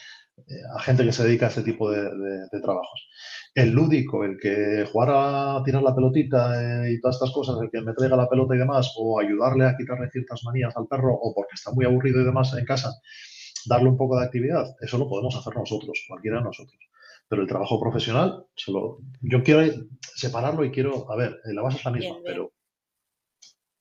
[0.74, 3.10] a gente que se dedica a este tipo de trabajos
[3.54, 7.70] el lúdico, el que jugar a tirar la pelotita eh, y todas estas cosas, el
[7.70, 11.14] que me traiga la pelota y demás, o ayudarle a quitarle ciertas manías al perro,
[11.14, 12.94] o porque está muy aburrido y demás en casa,
[13.66, 16.80] darle un poco de actividad, eso lo podemos hacer nosotros, cualquiera de nosotros.
[17.32, 19.62] Pero el trabajo profesional, solo, yo quiero
[20.02, 22.52] separarlo y quiero, a ver, la base es la misma, pero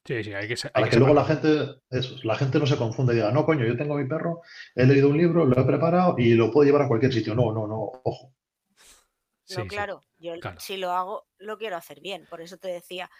[0.06, 3.12] Sí, sí, hay que Para que, luego la gente, eso, la gente no se confunda
[3.12, 4.40] y diga, no, coño, yo tengo mi perro,
[4.76, 7.34] he leído un libro, lo he preparado y lo puedo llevar a cualquier sitio.
[7.34, 8.32] No, no, no, ojo
[9.56, 12.26] no, claro, yo si lo hago, lo quiero hacer bien.
[12.28, 13.10] Por eso te decía,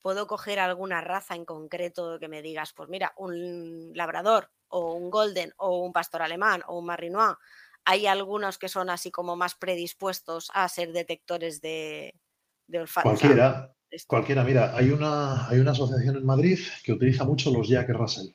[0.00, 5.10] puedo coger alguna raza en concreto que me digas, pues mira, un labrador o un
[5.10, 7.36] golden o un pastor alemán o un marinois.
[7.90, 12.14] Hay algunos que son así como más predispuestos a ser detectores de,
[12.70, 13.08] olfato.
[13.08, 13.74] Cualquiera,
[14.06, 14.44] cualquiera.
[14.44, 18.28] Mira, hay una, hay una asociación en Madrid que utiliza mucho los Jack Russell.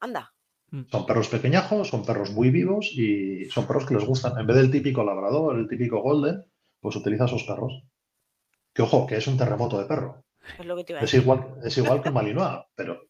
[0.00, 0.32] Anda.
[0.70, 0.84] Mm.
[0.90, 4.38] Son perros pequeñajos, son perros muy vivos y son perros que les gustan.
[4.38, 6.42] En vez del típico labrador, el típico golden,
[6.80, 7.82] pues utiliza esos perros.
[8.72, 10.24] Que ojo, que es un terremoto de perro.
[11.02, 13.02] Es, igual, es igual que Malinois, pero.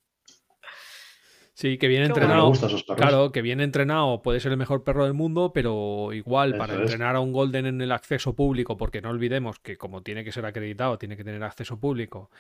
[1.63, 2.53] Sí, que viene entrenado.
[2.97, 7.15] Claro, que viene entrenado, puede ser el mejor perro del mundo, pero igual para entrenar
[7.15, 10.45] a un Golden en el acceso público, porque no olvidemos que como tiene que ser
[10.45, 12.33] acreditado, tiene que tener acceso público.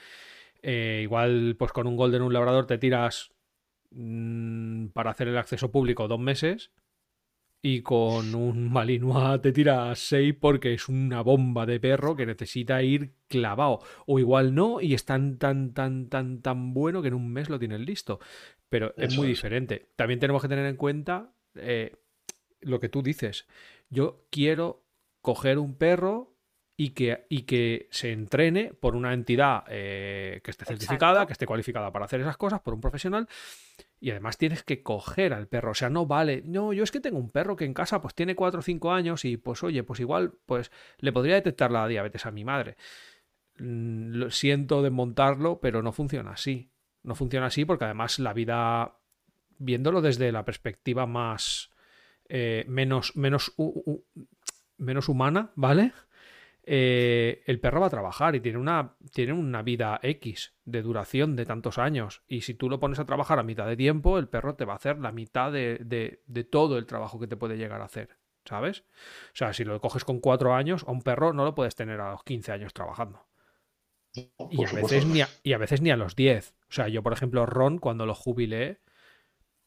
[0.60, 3.30] Eh, igual, pues con un Golden, un labrador, te tiras
[3.92, 6.72] mm, para hacer el acceso público dos meses
[7.62, 12.82] y con un Malinois te tira 6 porque es una bomba de perro que necesita
[12.82, 13.78] ir clavado.
[14.04, 17.48] O igual no, y es tan, tan, tan, tan, tan bueno que en un mes
[17.48, 18.18] lo tienes listo.
[18.72, 19.90] Pero es muy diferente.
[19.96, 21.94] También tenemos que tener en cuenta eh,
[22.62, 23.46] lo que tú dices.
[23.90, 24.86] Yo quiero
[25.20, 26.38] coger un perro
[26.74, 31.44] y que, y que se entrene por una entidad eh, que esté certificada, que esté
[31.44, 33.28] cualificada para hacer esas cosas, por un profesional
[34.00, 35.72] y además tienes que coger al perro.
[35.72, 36.42] O sea, no vale.
[36.46, 38.90] No, yo es que tengo un perro que en casa pues tiene 4 o 5
[38.90, 42.78] años y pues oye, pues igual pues le podría detectar la diabetes a mi madre.
[43.58, 46.71] Mm, lo siento desmontarlo, pero no funciona así.
[47.02, 48.98] No funciona así porque además la vida,
[49.58, 51.70] viéndolo desde la perspectiva más...
[52.34, 53.52] Eh, menos, menos,
[54.78, 55.92] menos humana, ¿vale?
[56.64, 61.34] Eh, el perro va a trabajar y tiene una, tiene una vida X de duración
[61.34, 62.22] de tantos años.
[62.28, 64.74] Y si tú lo pones a trabajar a mitad de tiempo, el perro te va
[64.74, 68.16] a hacer la mitad de, todo el trabajo que te puede llegar a hacer.
[68.44, 68.80] ¿Sabes?
[68.80, 72.00] O sea, si lo coges con cuatro años, a un perro no lo puedes tener
[72.00, 73.24] a los 15 años trabajando.
[74.14, 76.54] Y a, veces ni a, y a veces ni a los 10.
[76.72, 78.80] O sea, yo, por ejemplo, Ron, cuando lo jubilé,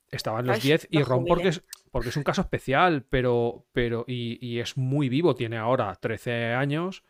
[0.10, 4.06] estaba en los 10 y Ron porque es, porque es un caso especial, pero, pero
[4.08, 7.04] y, es muy vivo, tiene ahora 13 años,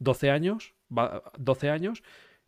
[0.00, 2.02] 12 años, 12 años,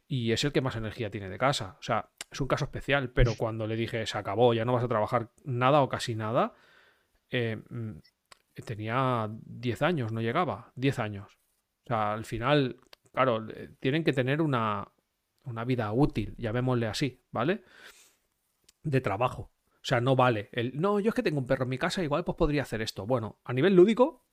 [0.09, 1.77] y es el que más energía tiene de casa.
[1.79, 4.83] O sea, es un caso especial, pero cuando le dije, se acabó, ya no vas
[4.83, 6.55] a trabajar nada o casi nada,
[7.31, 7.99] eh, mm,
[8.67, 11.39] tenía 10 años, no llegaba, 10 años.
[11.85, 12.79] O sea, al final,
[13.13, 13.47] claro,
[13.79, 14.89] tienen que tener una,
[15.51, 17.65] una vida útil, llamémosle así, ¿vale?
[18.83, 19.51] De trabajo.
[19.75, 20.49] O sea, no vale.
[20.53, 22.83] El, no, yo es que tengo un perro en mi casa, igual pues podría hacer
[22.83, 23.07] esto.
[23.07, 24.25] Bueno, a nivel lúdico.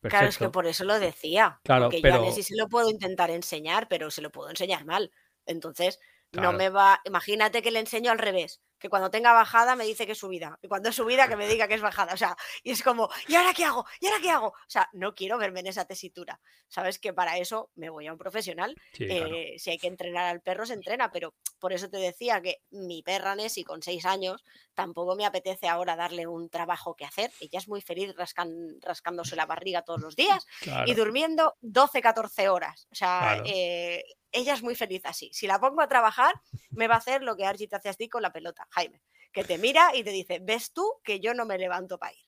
[0.00, 1.60] Claro, es que por eso lo decía.
[1.64, 2.24] Claro, porque pero...
[2.24, 5.10] yo a se lo puedo intentar enseñar, pero se lo puedo enseñar mal.
[5.44, 5.98] Entonces,
[6.32, 7.00] no me va.
[7.04, 10.58] Imagínate que le enseño al revés que cuando tenga bajada me dice que es subida,
[10.62, 12.14] y cuando es subida que me diga que es bajada.
[12.14, 13.84] O sea, y es como, ¿y ahora qué hago?
[14.00, 14.48] ¿Y ahora qué hago?
[14.48, 16.40] O sea, no quiero verme en esa tesitura.
[16.68, 18.76] Sabes que para eso me voy a un profesional.
[18.98, 22.62] Eh, si hay que entrenar al perro, se entrena, pero por eso te decía que
[22.70, 27.32] mi perra Nessie con seis años tampoco me apetece ahora darle un trabajo que hacer.
[27.40, 30.46] Ella es muy feliz rascándose la barriga todos los días
[30.86, 32.86] y durmiendo 12, 14 horas.
[32.90, 35.30] O sea, eh, ella es muy feliz así.
[35.32, 36.34] Si la pongo a trabajar,
[36.70, 39.02] me va a hacer lo que Archie te hace a ti con la pelota, Jaime,
[39.32, 42.24] que te mira y te dice, ves tú que yo no me levanto para ir.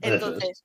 [0.00, 0.64] Entonces,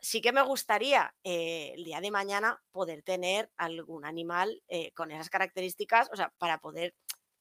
[0.00, 5.10] sí que me gustaría eh, el día de mañana poder tener algún animal eh, con
[5.12, 6.94] esas características, o sea, para poder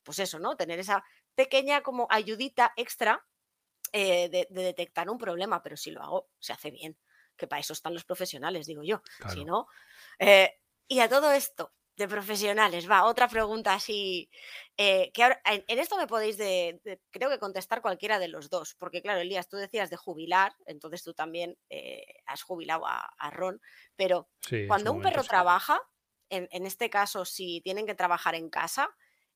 [0.03, 0.55] pues eso, ¿no?
[0.55, 1.03] Tener esa
[1.35, 3.23] pequeña como ayudita extra
[3.91, 6.97] eh, de, detectar un problema, pero si lo hago, se hace bien,
[7.35, 9.01] que para eso están los profesionales, digo yo.
[9.31, 9.67] Si no,
[10.87, 12.89] y a todo esto, de profesionales.
[12.89, 14.29] Va, otra pregunta así.
[14.75, 16.81] Eh, que en, esto me podéis, de,
[17.11, 21.03] creo que contestar cualquiera de los dos, porque claro, Elías, tú decías de jubilar, entonces
[21.03, 23.61] tú también eh, has jubilado a, Ron,
[23.95, 24.29] pero
[24.67, 25.79] cuando un perro trabaja,
[26.29, 28.89] en, este caso, si tienen que trabajar en casa,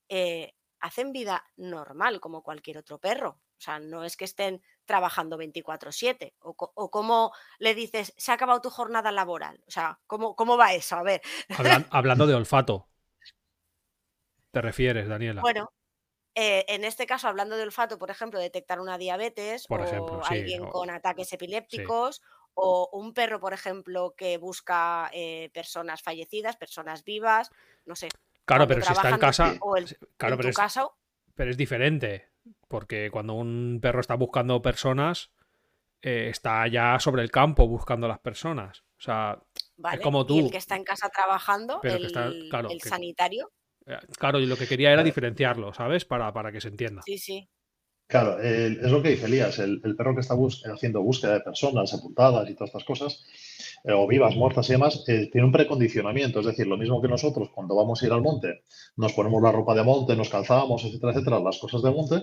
[0.08, 3.40] eh, hacen vida normal como cualquier otro perro.
[3.58, 8.34] O sea, no es que estén trabajando 24/7 o, o cómo le dices, se ha
[8.34, 9.62] acabado tu jornada laboral.
[9.66, 10.96] O sea, ¿cómo, cómo va eso?
[10.96, 11.20] A ver.
[11.90, 12.88] hablando de olfato.
[14.50, 15.42] ¿Te refieres, Daniela?
[15.42, 15.70] Bueno,
[16.34, 20.66] eh, en este caso, hablando de olfato, por ejemplo, detectar una diabetes por o alguien
[20.66, 22.22] con ataques epilépticos
[22.54, 27.50] o un perro, por ejemplo, que busca eh, personas fallecidas, personas vivas,
[27.84, 28.08] no sé.
[28.46, 30.96] Claro, pero si está en casa, o en tu caso,
[31.34, 32.30] pero es diferente.
[32.68, 35.30] Porque cuando un perro está buscando personas,
[36.02, 38.84] eh, está ya sobre el campo buscando a las personas.
[38.98, 39.38] O sea,
[39.92, 40.36] es como tú.
[40.36, 42.10] Y el que está en casa trabajando, el,
[42.80, 43.52] sanitario.
[43.86, 46.04] Eh, claro, y lo que quería era diferenciarlo, ¿sabes?
[46.04, 47.02] Para, para que se entienda.
[47.04, 47.48] Sí, sí.
[48.08, 50.36] Claro, es lo que dice Elías, el, perro que está
[50.72, 53.24] haciendo búsqueda de personas sepultadas y todas estas cosas,
[53.82, 56.38] eh, o vivas, muertas y demás, tiene un precondicionamiento.
[56.38, 58.62] Es decir, lo mismo que nosotros cuando vamos a ir al monte,
[58.96, 62.22] nos ponemos la ropa de monte, nos calzamos, etcétera, etcétera, las cosas de monte,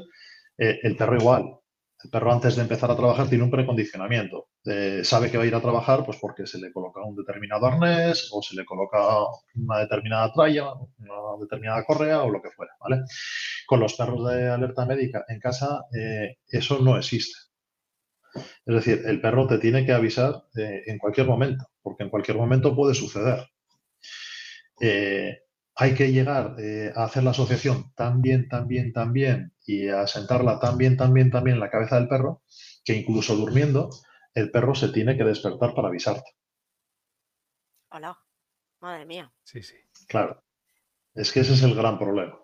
[0.58, 1.60] eh, el perro igual.
[2.04, 4.48] El perro antes de empezar a trabajar tiene un precondicionamiento.
[4.66, 7.66] Eh, sabe que va a ir a trabajar pues porque se le coloca un determinado
[7.66, 9.00] arnés o se le coloca
[9.56, 12.74] una determinada tralla, una determinada correa o lo que fuera.
[12.80, 13.04] ¿vale?
[13.66, 17.38] Con los perros de alerta médica en casa eh, eso no existe.
[18.66, 22.76] Es decir, el perro te tiene que avisar en cualquier momento, porque en cualquier momento
[22.76, 23.46] puede suceder
[25.76, 26.56] hay que llegar
[26.96, 30.98] a hacer la asociación tan bien, tan bien, tan bien y a sentarla tan bien,
[30.98, 32.44] tan bien, tan bien en la cabeza del perro,
[32.84, 33.90] que incluso durmiendo,
[34.34, 36.32] el perro se tiene que despertar para avisarte.
[37.92, 38.18] Hola,
[38.82, 39.32] madre mía.
[39.44, 39.76] Sí, sí.
[40.08, 40.44] Claro,
[41.14, 42.40] es que ese es el gran problema.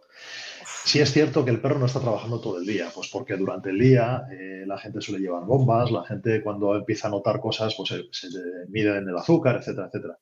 [0.86, 3.70] Sí es cierto que el perro no está trabajando todo el día, pues porque durante
[3.70, 7.76] el día eh, la gente suele llevar bombas, la gente cuando empieza a notar cosas,
[7.76, 8.28] pues se, se
[8.70, 10.17] mide en el azúcar, etcétera, etcétera.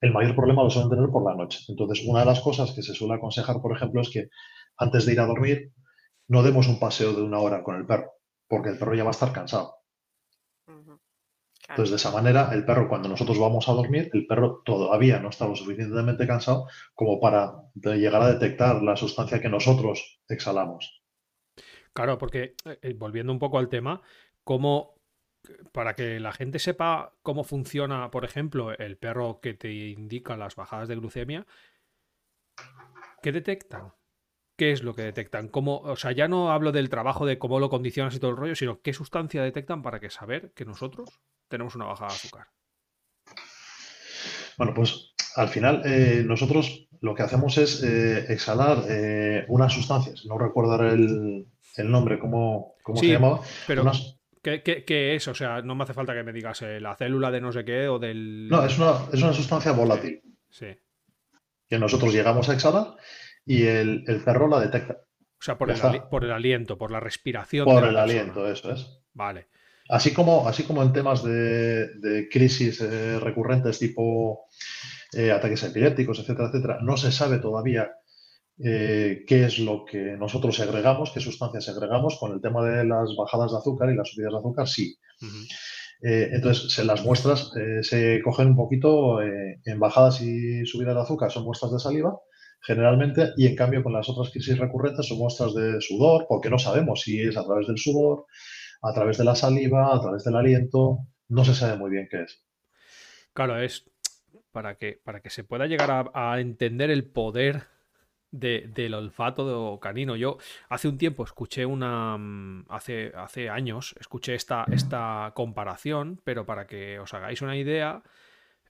[0.00, 1.60] El mayor problema lo suelen tener por la noche.
[1.68, 4.28] Entonces, una de las cosas que se suele aconsejar, por ejemplo, es que
[4.78, 5.72] antes de ir a dormir,
[6.30, 8.12] no demos un paseo de una hora con el perro,
[8.46, 9.74] porque el perro ya va a estar cansado.
[11.68, 15.28] Entonces, de esa manera, el perro, cuando nosotros vamos a dormir, el perro todavía no
[15.28, 21.02] está lo suficientemente cansado como para llegar a detectar la sustancia que nosotros exhalamos.
[21.92, 24.00] Claro, porque eh, eh, volviendo un poco al tema,
[24.44, 24.94] ¿cómo,
[25.72, 30.54] para que la gente sepa cómo funciona, por ejemplo, el perro que te indica las
[30.54, 31.46] bajadas de glucemia,
[33.22, 33.92] ¿qué detectan?
[34.60, 35.48] Qué es lo que detectan.
[35.48, 38.36] Cómo, o sea, ya no hablo del trabajo de cómo lo condicionas y todo el
[38.36, 41.08] rollo, sino qué sustancia detectan para que saber que nosotros
[41.48, 42.46] tenemos una bajada de azúcar.
[44.58, 50.26] Bueno, pues al final eh, nosotros lo que hacemos es eh, exhalar eh, unas sustancias.
[50.26, 51.46] No recuerdo el,
[51.78, 53.40] el nombre, cómo, se llamaba.
[53.66, 53.90] Pero
[54.42, 55.26] ¿qué, es?
[55.26, 57.88] O sea, no me hace falta que me digas la célula de no sé qué
[57.88, 58.46] o del...
[58.50, 60.20] No, es una, es una sustancia volátil.
[60.50, 60.66] Sí.
[61.66, 62.98] Que nosotros llegamos a exhalar
[63.46, 64.98] y el, perro la detecta.
[65.40, 65.78] O sea, por el,
[66.10, 67.64] por el, aliento, por la respiración.
[67.64, 69.02] Por el aliento, eso es.
[69.14, 69.48] Vale.
[69.90, 74.46] Así como, así como en temas de, crisis eh, recurrentes tipo
[75.12, 77.90] eh, ataques epilépticos, etcétera, etcétera, no se sabe todavía
[78.62, 82.18] eh, qué es lo que nosotros segregamos, qué sustancias segregamos.
[82.20, 84.96] Con el tema de las bajadas de azúcar y las subidas de azúcar, sí.
[86.02, 87.50] entonces, se, las muestras
[87.82, 92.16] se cogen un poquito en bajadas y subidas de azúcar, son muestras de saliva
[92.62, 96.58] generalmente, y en cambio con las otras crisis recurrentes son muestras de sudor, porque no
[96.58, 98.26] sabemos si es a través del sudor,
[98.82, 100.98] a través de la saliva, a través del aliento,
[101.28, 102.44] no se sabe muy bien qué es.
[103.32, 103.90] Claro, es
[104.52, 107.64] para que, para que se pueda llegar a, entender el poder
[108.30, 110.16] del olfato canino.
[110.16, 110.38] Yo
[110.68, 112.16] hace un tiempo escuché una.
[112.18, 118.02] Mm, hace, hace años escuché esta, esta comparación, pero para que os hagáis una idea,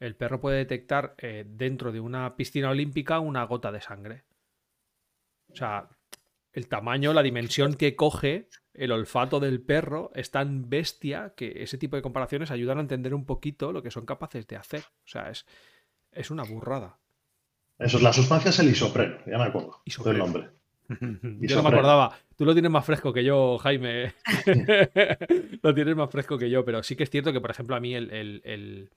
[0.01, 4.25] el perro puede detectar eh, dentro de una piscina olímpica una gota de sangre.
[5.53, 5.89] O sea,
[6.53, 11.77] el tamaño, la dimensión que coge el olfato del perro es tan bestia que ese
[11.77, 14.81] tipo de comparaciones ayudan a entender un poquito lo que son capaces de hacer.
[14.81, 15.45] O sea, es,
[16.13, 16.99] es una burrada.
[17.79, 20.49] Eso es la sustancia es el isopreno, ya me acuerdo del nombre.
[20.89, 22.17] yo no me acordaba.
[22.37, 24.15] Tú lo tienes más fresco que yo, Jaime.
[25.63, 27.81] lo tienes más fresco que yo, pero sí que es cierto que, por ejemplo, a
[27.81, 28.91] mí el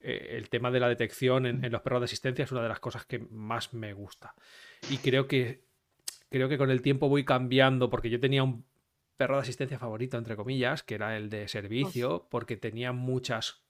[0.00, 2.80] eh, el tema de la detección en, los perros de asistencia es una de las
[2.80, 4.34] cosas que más me gusta.
[4.90, 5.64] Y creo que,
[6.30, 8.64] creo que con el tiempo voy cambiando porque yo tenía un
[9.16, 13.62] perro de asistencia favorito, entre comillas, que era el de servicio, porque tenía muchas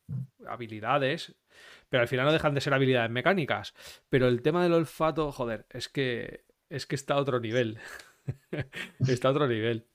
[0.47, 1.35] habilidades,
[1.89, 3.75] pero al final no dejan de ser habilidades mecánicas.
[4.11, 7.79] Pero el tema del olfato, joder, es que es que está a otro nivel.
[9.09, 9.87] está a otro nivel.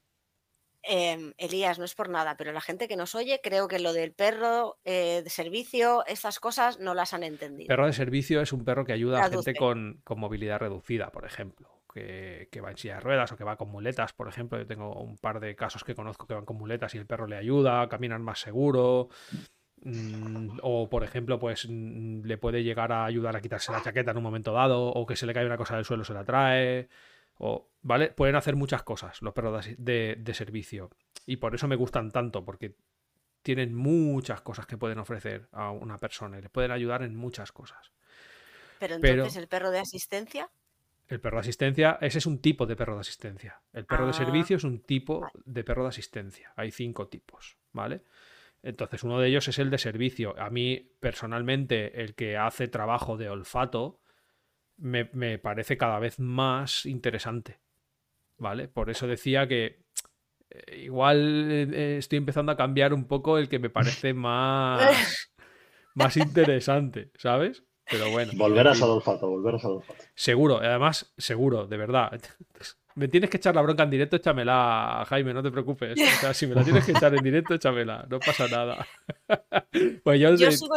[0.85, 3.93] Em, Elías, no es por nada, pero la gente que nos oye, creo que lo
[3.93, 7.69] del perro eh, de servicio, estas cosas no las han entendido.
[7.69, 11.69] Perro de servicio es un perro que ayuda a gente con, movilidad reducida, por ejemplo,
[11.93, 14.59] que, va en silla de ruedas o que va con muletas, por ejemplo.
[14.59, 17.27] Yo tengo un par de casos que conozco que van con muletas y el perro
[17.27, 19.07] le ayuda, caminan más seguro.
[19.83, 24.11] Mm, o, por ejemplo, pues mm, le puede llegar a ayudar a quitarse la chaqueta
[24.11, 26.25] en un momento dado, o que se le cae una cosa del suelo, se la
[26.25, 26.89] trae.
[27.37, 28.09] O, ¿Vale?
[28.09, 30.89] Pueden hacer muchas cosas los perros de, servicio.
[31.25, 32.75] Y por eso me gustan tanto, porque
[33.41, 37.51] tienen muchas cosas que pueden ofrecer a una persona y les pueden ayudar en muchas
[37.51, 37.91] cosas.
[38.79, 40.49] Pero entonces, ¿el perro de asistencia?
[41.09, 43.61] El perro de asistencia, ese es un tipo de perro de asistencia.
[43.73, 46.53] El perro de ah, servicio es un tipo de perro de asistencia.
[46.55, 48.03] Hay cinco tipos, ¿vale?
[48.61, 50.39] Entonces, uno de ellos es el de servicio.
[50.39, 53.99] A mí, personalmente, el que hace trabajo de olfato,
[54.77, 57.59] me, parece cada vez más interesante.
[58.37, 58.67] ¿Vale?
[58.67, 59.85] Por eso decía que
[60.49, 65.31] eh, igual eh, estoy empezando a cambiar un poco el que me parece más,
[65.93, 67.63] más interesante, ¿sabes?
[67.89, 68.31] Pero bueno.
[68.35, 70.03] Volverás al olfato, volverás al olfato.
[70.15, 72.19] Seguro, además, seguro, de verdad.
[72.95, 75.99] Me tienes que echar la bronca en directo, échamela, Jaime, no te preocupes.
[75.99, 78.85] O sea, si me la tienes que echar en directo, échamela, no pasa nada.
[80.03, 80.29] pues yo,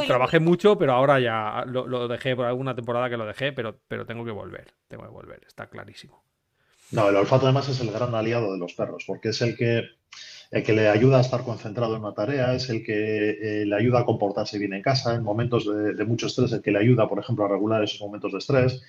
[0.06, 4.06] trabajé mucho, pero ahora ya lo, dejé por alguna temporada que lo dejé, pero, pero
[4.06, 6.22] tengo que volver, tengo que volver, está clarísimo.
[6.92, 9.84] No, el olfato además es el gran aliado de los perros, porque es el que,
[10.52, 13.76] el que le ayuda a estar concentrado en una tarea, es el que eh, le
[13.76, 16.78] ayuda a comportarse bien en casa en momentos de, de mucho estrés, el que le
[16.78, 18.82] ayuda, por ejemplo, a regular esos momentos de estrés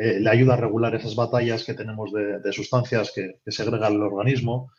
[0.00, 4.02] eh, le ayuda a regular esas batallas que tenemos de, sustancias que, que, segrega el
[4.02, 4.72] organismo.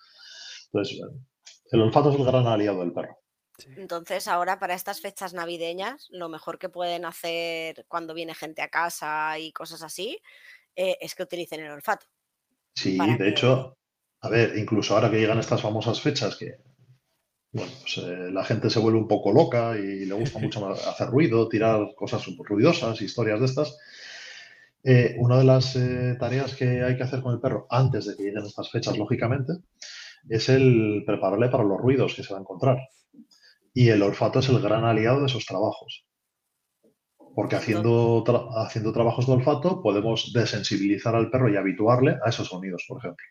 [0.66, 1.01] Entonces,
[1.72, 3.18] el olfato es el gran aliado del perro.
[3.78, 8.70] Entonces, ahora para estas fechas navideñas, lo mejor que pueden hacer cuando viene gente a
[8.70, 10.20] casa y cosas así,
[10.76, 12.08] eh, es que utilicen el olfato.
[12.76, 13.78] Sí, de hecho,
[14.22, 16.58] a ver, incluso ahora que llegan estas famosas fechas que
[17.54, 21.08] bueno, pues, eh, la gente se vuelve un poco loca y le gusta mucho hacer
[21.08, 23.78] ruido, tirar cosas ruidosas, historias de estas.
[24.84, 28.16] Eh, una de las eh, tareas que hay que hacer con el perro antes de
[28.18, 29.54] que lleguen estas fechas, lógicamente,
[30.30, 32.78] es el prepararle para los ruidos que se va a encontrar.
[33.74, 36.06] Y el olfato es el gran aliado de esos trabajos.
[37.34, 38.24] Porque haciendo,
[38.58, 43.26] haciendo trabajos de olfato podemos desensibilizar al perro y habituarle a esos sonidos, por ejemplo.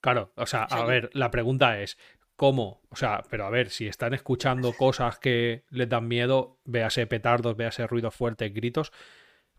[0.00, 1.98] Claro, o sea, a ver, la pregunta es,
[2.36, 2.80] ¿cómo?
[2.88, 7.56] O sea, pero a ver, si están escuchando cosas que les dan miedo, véase petardos,
[7.56, 8.92] véase ruidos fuertes, gritos,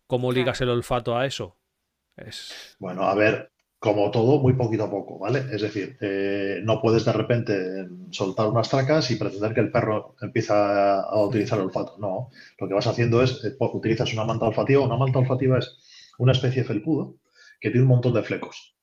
[0.07, 1.57] ¿Cómo ligas el olfato a eso?
[2.15, 2.75] Es...
[2.79, 5.45] Bueno, a ver, como todo, muy poquito a poco, ¿vale?
[5.51, 10.15] Es decir, eh, no puedes de repente soltar unas tracas y pretender que el perro
[10.21, 11.97] empiece a, utilizar el olfato.
[11.99, 14.83] No, lo que vas haciendo es, eh, utilizas una manta olfativa.
[14.83, 15.77] Una manta olfativa es
[16.17, 17.17] una especie de felpudo
[17.59, 18.75] que tiene un montón de flecos.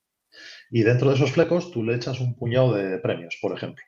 [0.70, 3.84] Y dentro de esos flecos tú le echas un puñado de premios, por ejemplo.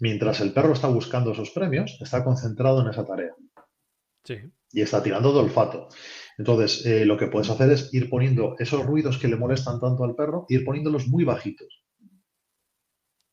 [0.00, 3.34] Mientras el perro está buscando esos premios, está concentrado en esa tarea.
[4.24, 4.36] Sí.
[4.72, 5.88] Y está tirando de olfato.
[6.40, 10.04] Entonces, eh, lo que puedes hacer es ir poniendo esos ruidos que le molestan tanto
[10.04, 11.84] al perro, ir poniéndolos muy bajitos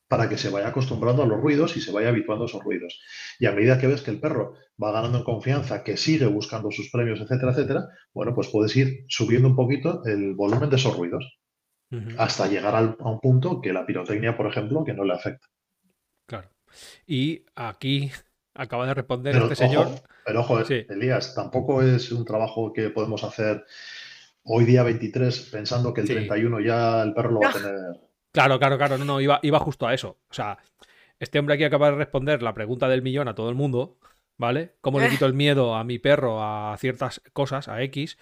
[0.09, 2.99] para que se vaya acostumbrando a los ruidos y se vaya habituando a esos ruidos.
[3.39, 6.69] Y a medida que ves que el perro va ganando en confianza, que sigue buscando
[6.69, 10.97] sus premios, etcétera, etcétera, bueno, pues puedes ir subiendo un poquito el volumen de esos
[10.97, 11.39] ruidos
[12.17, 15.47] hasta llegar a un punto que la pirotecnia, por ejemplo, que no le afecta.
[16.25, 16.49] Claro.
[17.05, 18.11] Y aquí
[18.57, 19.87] acaba de responder este señor.
[20.25, 23.65] Pero ojo, Elías, tampoco es un trabajo que podemos hacer
[24.43, 27.75] hoy día 23 pensando que el 31 ya el perro lo va a tener.
[28.31, 30.17] Claro, claro, claro, no, no, iba, iba justo a eso.
[30.29, 30.57] O sea,
[31.19, 33.97] este hombre aquí acaba de responder la pregunta del millón a todo el mundo,
[34.37, 34.75] ¿vale?
[34.81, 38.17] ¿Cómo le quito el miedo a mi perro a ciertas cosas, a X?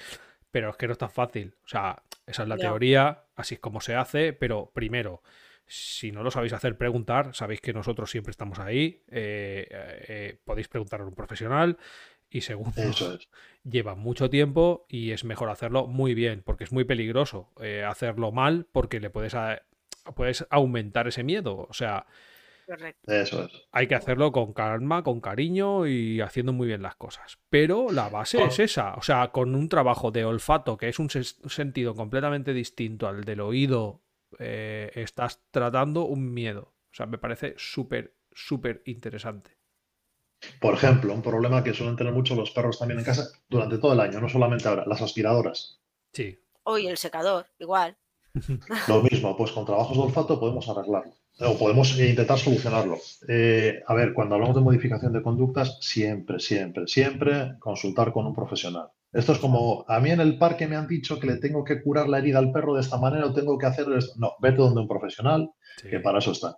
[0.51, 1.55] Pero es que no es tan fácil.
[1.65, 5.21] O sea, esa es la teoría, así es como se hace, pero primero,
[5.67, 7.33] si no lo sabéis hacer, preguntar.
[7.33, 9.03] Sabéis que nosotros siempre estamos ahí.
[9.09, 11.77] Eh, eh, podéis preguntar a un profesional.
[12.29, 12.73] Y segundo,
[13.63, 18.31] lleva mucho tiempo y es mejor hacerlo muy bien, porque es muy peligroso eh, hacerlo
[18.31, 19.35] mal, porque le puedes,
[20.15, 21.65] puedes aumentar ese miedo.
[21.69, 22.05] O sea,
[23.07, 27.39] Eso hay que hacerlo con calma, con cariño y haciendo muy bien las cosas.
[27.49, 28.93] Pero la base es esa.
[28.95, 33.41] O sea, con un trabajo de olfato, que es un sentido completamente distinto al del
[33.41, 34.04] oído
[34.39, 36.73] eh, estás tratando un miedo.
[36.91, 39.57] O sea, me parece súper, súper interesante.
[40.59, 43.93] Por ejemplo, un problema que suelen tener mucho los perros también en casa durante todo
[43.93, 45.81] el año, no solamente ahora, las aspiradoras.
[46.13, 46.39] Sí.
[46.63, 47.97] Hoy el secador, igual.
[48.87, 52.97] Lo mismo, pues con trabajos de olfato podemos arreglarlo o podemos intentar solucionarlo.
[53.27, 58.33] Eh, a ver, cuando hablamos de modificación de conductas, siempre, siempre, siempre consultar con un
[58.33, 58.89] profesional.
[59.15, 61.81] Esto es como, a mí en el parque me han dicho que le tengo que
[61.81, 64.13] curar la herida al perro de esta manera o tengo que hacer esto.
[64.17, 65.51] No, vete donde un profesional,
[65.89, 66.57] que para eso está.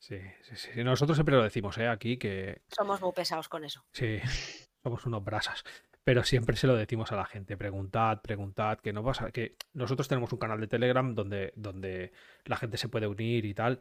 [0.00, 0.82] Sí, sí, sí.
[0.82, 1.86] Nosotros siempre lo decimos, ¿eh?
[1.86, 2.62] Aquí que...
[2.76, 3.84] Somos muy pesados con eso.
[3.92, 4.18] Sí,
[4.82, 5.62] somos unos brasas.
[6.02, 10.08] Pero siempre se lo decimos a la gente, preguntad, preguntad, que no pasa, que nosotros
[10.08, 12.12] tenemos un canal de Telegram donde, donde
[12.46, 13.80] la gente se puede unir y tal,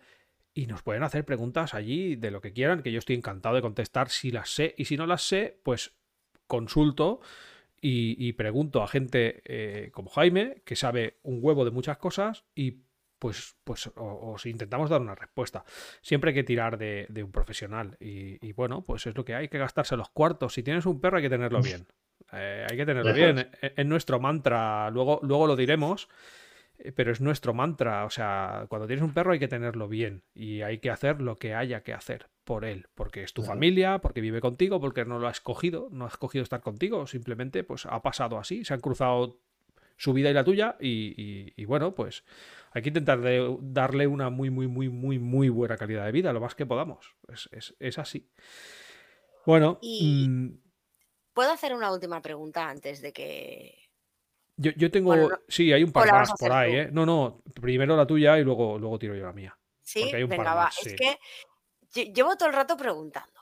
[0.53, 3.63] y nos pueden hacer preguntas allí de lo que quieran, que yo estoy encantado de
[3.63, 5.97] contestar si las sé, y si no las sé, pues
[6.45, 7.19] consulto
[7.85, 12.83] y, pregunto a gente eh, como Jaime, que sabe un huevo de muchas cosas, y
[13.19, 15.65] pues, pues os intentamos dar una respuesta.
[16.01, 17.97] Siempre hay que tirar de, un profesional.
[17.99, 20.53] Y, y, bueno, pues es lo que hay, hay que gastarse los cuartos.
[20.53, 21.85] Si tienes un perro hay que tenerlo bien.
[22.31, 23.49] Eh, hay que tenerlo bien.
[23.61, 24.89] Es, e, nuestro mantra.
[24.89, 26.07] Luego, luego lo diremos.
[26.77, 28.05] Eh, pero es nuestro mantra.
[28.05, 30.23] O sea, cuando tienes un perro hay que tenerlo bien.
[30.33, 32.87] Y hay que hacer lo que haya que hacer por él.
[32.95, 35.89] Porque es tu familia, porque vive contigo, porque no lo ha escogido.
[35.91, 37.07] No ha escogido estar contigo.
[37.07, 38.65] Simplemente, pues ha pasado así.
[38.65, 39.39] Se han cruzado
[39.97, 40.75] su vida y la tuya.
[40.79, 42.23] Y, bueno, pues
[42.71, 43.19] hay que intentar
[43.61, 46.33] darle una muy, muy, muy, muy, muy buena calidad de vida.
[46.33, 47.15] Lo más que podamos.
[47.79, 48.29] Es, así.
[49.45, 49.79] Bueno.
[49.81, 50.49] Mm,
[51.33, 53.77] ¿Puedo hacer una última pregunta antes de que...
[54.55, 55.15] Yo, tengo...
[55.47, 56.89] Sí, hay un par más por ahí, ¿eh?
[56.91, 59.57] No, no, primero la tuya y luego, luego tiro yo la mía.
[59.83, 60.71] Sí, venga, va.
[60.83, 61.17] Es que
[61.93, 63.41] llevo todo el rato preguntándome.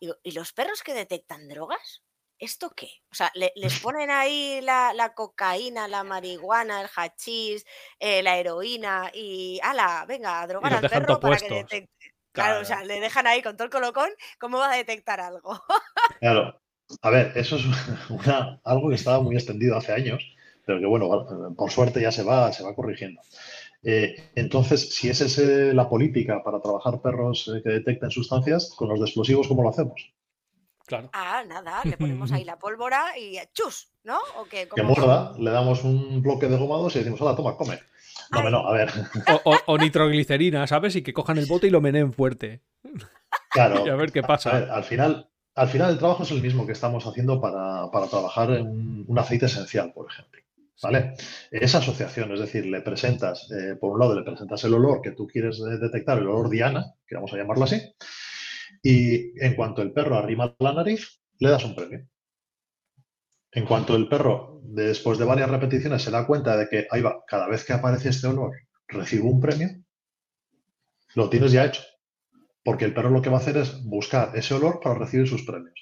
[0.00, 2.02] ¿y los perros que detectan drogas?
[2.38, 2.90] ¿Esto qué?
[3.10, 7.64] O sea, les ponen ahí la, cocaína, la marihuana, el hachís,
[7.98, 12.14] eh, la heroína y ala, venga, a drogar al perro para que detecte.
[12.32, 12.62] Claro.
[12.62, 14.10] o sea, le dejan ahí con todo el colocón,
[14.40, 15.62] ¿cómo va a detectar algo?
[16.18, 16.60] Claro,
[17.00, 17.64] a ver, eso es
[18.64, 20.34] algo que estaba muy extendido hace años,
[20.66, 23.22] pero que bueno, por suerte ya se va, se va corrigiendo.
[23.84, 25.38] Eh, entonces, si esa es
[25.74, 30.12] la política para trabajar perros eh, que detecten sustancias, con los explosivos, ¿cómo lo hacemos?
[30.86, 31.10] Claro.
[31.12, 34.18] Ah, nada, le ponemos ahí la pólvora y chus, ¿no?
[34.38, 37.78] ¿O que morda, le damos un bloque de gomados y decimos, hola, toma, come.
[38.30, 38.90] No, no, a ver.
[39.66, 40.96] O, nitroglicerina, ¿sabes?
[40.96, 42.62] Y que cojan el bote y lo meneen fuerte.
[43.50, 43.84] Claro.
[43.86, 44.50] y a ver qué pasa.
[44.50, 49.04] al final, al final el trabajo es el mismo que estamos haciendo para, trabajar en
[49.06, 50.40] un, aceite esencial, por ejemplo.
[50.82, 51.14] ¿Vale?
[51.50, 55.12] Esa asociación, es decir, le presentas, eh, por un lado, le presentas el olor que
[55.12, 57.80] tú quieres detectar, el olor Diana, que vamos a llamarlo así,
[58.82, 62.06] y en cuanto el perro arrima la nariz, le das un premio.
[63.52, 67.22] En cuanto el perro, después de varias repeticiones, se da cuenta de que ahí va,
[67.26, 68.52] cada vez que aparece este olor,
[68.88, 69.68] recibo un premio,
[71.14, 71.82] lo tienes ya hecho
[72.64, 75.42] porque el perro lo que va a hacer es buscar ese olor para recibir sus
[75.42, 75.74] premios.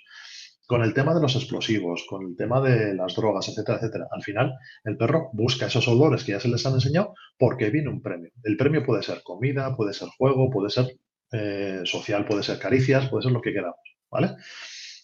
[0.73, 4.23] Con el tema de los explosivos, con el tema de las drogas, etcétera, etcétera, al
[4.23, 4.55] final
[4.85, 8.31] el perro busca esos olores que ya se les han enseñado porque viene un premio.
[8.43, 10.87] El premio puede ser comida, puede ser juego, puede ser
[11.31, 13.77] eh, social, puede ser caricias, puede ser lo que queramos,
[14.11, 14.31] ¿vale?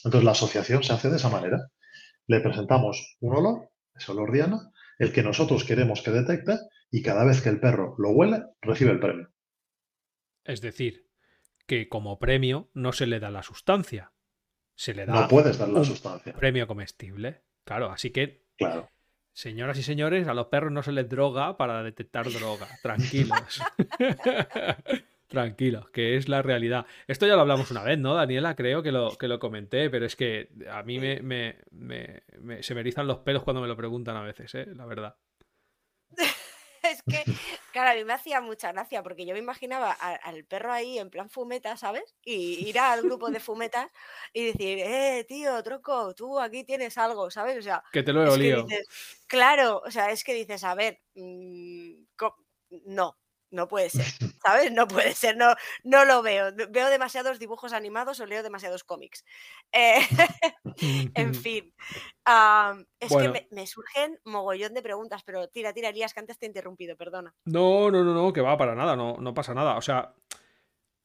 [0.07, 1.59] Entonces la asociación se hace de esa manera.
[2.27, 6.61] Le presentamos un olor, ese olor Diana, el que nosotros queremos que detecte
[6.91, 9.29] y cada vez que el perro lo huele, recibe el premio.
[10.45, 11.11] Es decir,
[11.67, 14.15] que como premio no se le da la sustancia.
[14.79, 16.33] Se le da no puedes dar la sustancia.
[16.35, 17.43] premio comestible.
[17.65, 18.47] Claro, así que.
[18.57, 18.89] Claro.
[19.33, 22.69] Señoras y señores, a los perros no se les droga para detectar droga.
[22.81, 23.61] Tranquilos.
[25.27, 26.87] Tranquilos, que es la realidad.
[27.09, 28.55] Esto ya lo hablamos una vez, ¿no, Daniela?
[28.55, 32.81] Creo que lo, que lo comenté, pero es que a mí me, me, se me
[32.81, 34.67] erizan los pelos cuando me lo preguntan a veces, ¿eh?
[34.77, 35.17] La verdad.
[37.09, 37.25] que,
[37.73, 41.11] claro, a mí me hacía mucha gracia porque yo me imaginaba al perro ahí en
[41.11, 42.15] plan fumeta, ¿sabes?
[42.25, 43.91] Y ir al grupo de fumetas
[44.33, 47.59] y decir, eh, tío, troco, tú aquí tienes algo, ¿sabes?
[47.59, 48.67] O sea, que te lo he olido.
[49.27, 52.05] claro, o sea, es que dices, a ver, mm,
[52.87, 53.17] no,
[53.51, 54.05] no puede ser,
[54.45, 54.73] ¿sabes?
[54.73, 56.53] No puede ser, no, no lo veo.
[56.71, 59.25] Veo demasiados dibujos animados o leo demasiados cómics.
[59.73, 60.01] Eh,
[61.15, 61.73] en fin,
[63.01, 66.49] es que me, surgen mogollón de preguntas, pero tira, tira, Elías, que antes te he
[66.49, 67.35] interrumpido, perdona.
[67.45, 69.77] No, no, no, no, que va para nada, no, no pasa nada.
[69.77, 70.15] O sea,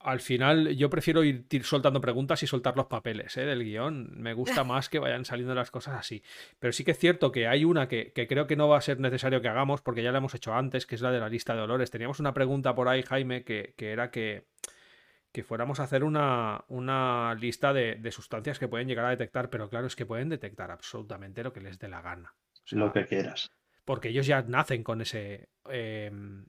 [0.03, 3.45] al final yo prefiero ir, soltando preguntas y soltar los papeles ¿eh?
[3.45, 4.11] del guion.
[4.21, 6.23] Me gusta más que vayan saliendo las cosas así.
[6.59, 8.99] Pero sí que es cierto que hay una que, creo que no va a ser
[8.99, 11.55] necesario que hagamos porque ya la hemos hecho antes, que es la de la lista
[11.55, 11.89] de olores.
[11.89, 14.45] Teníamos una pregunta por ahí, Jaime, que, era que,
[15.31, 19.69] que, fuéramos a hacer una, una lista de, sustancias que pueden llegar a detectar, pero
[19.69, 22.35] claro, es que pueden detectar absolutamente lo que les dé la gana.
[22.71, 23.51] lo que quieras.
[23.85, 25.49] Porque ellos ya nacen con ese...
[25.69, 26.45] Em,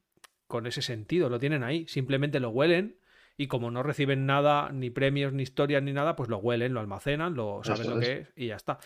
[0.47, 2.99] con ese sentido, lo tienen ahí, simplemente lo huelen
[3.37, 6.81] y como no reciben nada, ni premios, ni historias, ni nada, pues lo huelen, lo
[6.81, 8.79] almacenan, lo saben lo que es y ya está.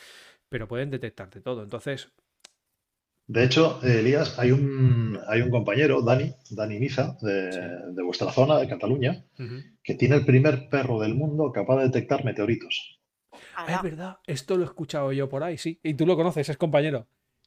[0.49, 1.63] Pero pueden detectarte todo.
[1.63, 2.13] Entonces,
[3.27, 8.67] De hecho, Elías, hay un, hay un compañero, Dani, Dani Niza, de, vuestra zona, de
[8.67, 9.27] Cataluña,
[9.83, 12.99] que tiene el primer perro del mundo capaz de detectar meteoritos.
[13.55, 15.79] Ah, es verdad, esto lo he escuchado yo por ahí, sí.
[15.83, 17.07] Y tú lo conoces, es compañero.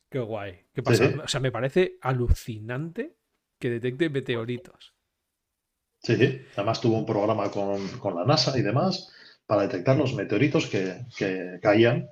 [0.10, 0.66] Qué guay.
[0.74, 1.10] ¿Qué pasa?
[1.24, 3.16] O sea, me parece alucinante
[3.58, 4.94] que detecte meteoritos.
[6.02, 6.42] Sí, sí.
[6.56, 9.12] Además tuvo un programa con, la NASA y demás
[9.46, 12.10] para detectar los meteoritos que, caían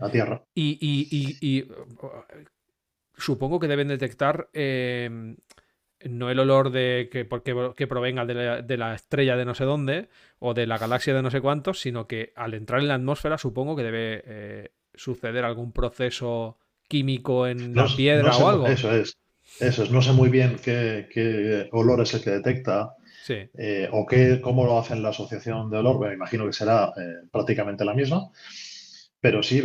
[0.00, 0.42] a Tierra.
[0.54, 1.64] Y,
[3.16, 5.36] supongo que deben detectar em,
[6.08, 7.28] no el olor de que,
[7.76, 10.08] que provenga de la, estrella de no sé dónde
[10.38, 13.38] o de la galaxia de no sé cuántos, sino que al entrar en la atmósfera
[13.38, 16.58] supongo que debe eh, suceder algún proceso
[16.88, 18.66] químico en la piedra o algo.
[18.66, 19.16] Eso es.
[19.60, 19.90] Eso es.
[19.90, 22.94] No sé muy bien qué, olor es el que detecta.
[23.28, 27.26] Eh, o qué, cómo lo hacen la asociación de olor, me imagino que será eh,
[27.30, 28.30] prácticamente la misma.
[29.22, 29.62] Pero sí,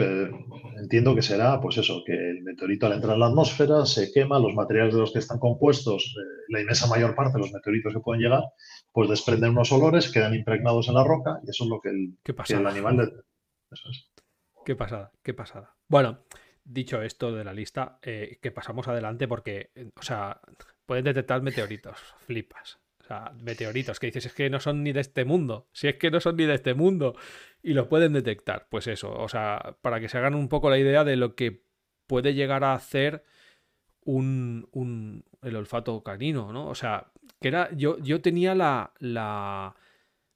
[0.80, 4.38] entiendo que será, pues eso, que el meteorito al entrar en la atmósfera se quema,
[4.38, 7.92] los materiales de los que están compuestos, eh, la inmensa mayor parte de los meteoritos
[7.92, 8.44] que pueden llegar,
[8.92, 12.18] pues desprenden unos olores, quedan impregnados en la roca y eso es lo que el,
[12.50, 13.24] el animal...
[13.72, 14.12] Eso es.
[14.64, 15.76] Qué pasada, qué pasada.
[15.88, 16.20] Bueno,
[16.64, 20.40] dicho esto de la lista, eh, que pasamos adelante porque, o sea,
[20.86, 21.98] pueden detectar meteoritos,
[22.28, 22.80] flipas.
[23.08, 25.70] Sea, meteoritos que dices, es que no son ni de este mundo.
[25.72, 27.16] Si es que no son ni de este mundo
[27.64, 28.68] y lo pueden detectar.
[28.70, 31.64] Pues eso, o sea, para que se hagan un poco la idea de lo que
[32.06, 33.24] puede llegar a hacer
[34.02, 36.68] un, un el olfato canino, ¿no?
[36.68, 39.76] O sea, que era, yo, yo tenía la, la,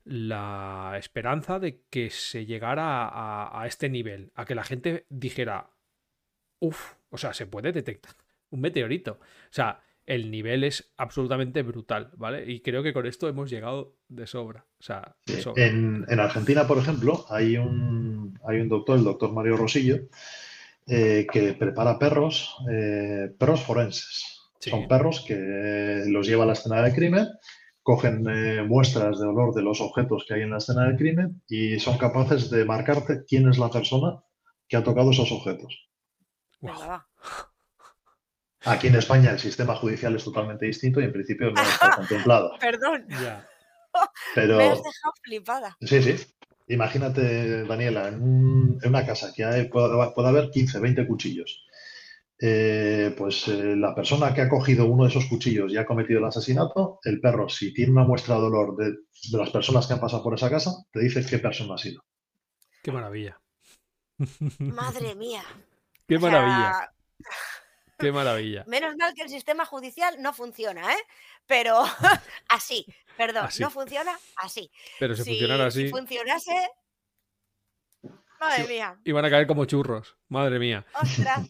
[0.06, 5.72] la esperanza de que se llegara a, a, este nivel, a que la gente dijera,
[6.60, 8.16] uff, o sea, se puede detectar
[8.50, 9.14] un meteorito.
[9.22, 9.82] O sea,
[10.12, 12.44] el nivel es absolutamente brutal, ¿vale?
[12.52, 14.66] Y creo que con esto hemos llegado de sobra.
[14.78, 15.16] O sea,
[15.56, 20.00] En, Argentina, por ejemplo, hay un, hay un doctor, el doctor Mario Rosillo,
[20.86, 24.50] eh, que prepara perros, eh, perros forenses.
[24.60, 27.28] Son perros que los lleva a la escena del crimen,
[27.82, 31.42] cogen eh, muestras de olor de los objetos que hay en la escena del crimen
[31.48, 34.22] y son capaces de marcarte quién es la persona
[34.68, 35.90] que ha tocado esos objetos.
[38.66, 42.52] Aquí en España el sistema judicial es totalmente distinto y en principio no está contemplado.
[42.60, 43.08] Perdón.
[44.36, 45.78] Pero, Me has dejado flipada.
[45.82, 46.16] Sí, sí.
[46.68, 51.66] Imagínate, Daniela, en, una casa que hay, puede, haber 15, 20 cuchillos.
[52.40, 56.20] Eh, pues eh, la persona que ha cogido uno de esos cuchillos y ha cometido
[56.20, 58.94] el asesinato, el perro, si tiene una muestra de dolor de,
[59.38, 62.04] las personas que han pasado por esa casa, te dice qué persona ha sido.
[62.82, 63.40] Qué maravilla.
[64.60, 65.44] Madre mía.
[66.08, 66.92] Qué maravilla.
[68.02, 68.64] Qué maravilla.
[68.68, 71.04] Menos mal que el sistema judicial no funciona, ¿eh?
[71.46, 71.84] Pero
[72.50, 72.86] así,
[73.18, 74.72] perdón, no funciona así.
[75.00, 75.86] Pero si, funcionara así.
[75.86, 76.70] Si funcionase.
[78.40, 78.98] Madre mía.
[79.06, 80.18] Iban a caer como churros.
[80.28, 80.86] Madre mía.
[81.00, 81.48] Ostras.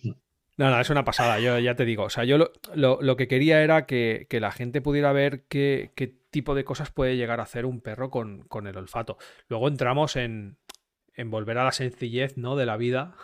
[0.58, 2.04] No, no, es una pasada, yo ya te digo.
[2.04, 2.38] O sea, yo
[2.76, 5.92] lo, que quería era que, la gente pudiera ver qué,
[6.30, 9.18] tipo de cosas puede llegar a hacer un perro con, el olfato.
[9.48, 10.58] Luego entramos en,
[11.16, 12.56] en volver a la sencillez, ¿no?
[12.56, 13.16] De la vida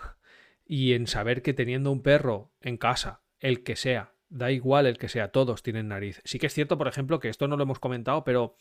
[0.67, 4.97] y en saber que teniendo un perro en casa, el que sea, da igual el
[4.97, 6.21] que sea, todos tienen nariz.
[6.25, 8.55] Sí que es cierto, por ejemplo, que esto no lo hemos comentado, pero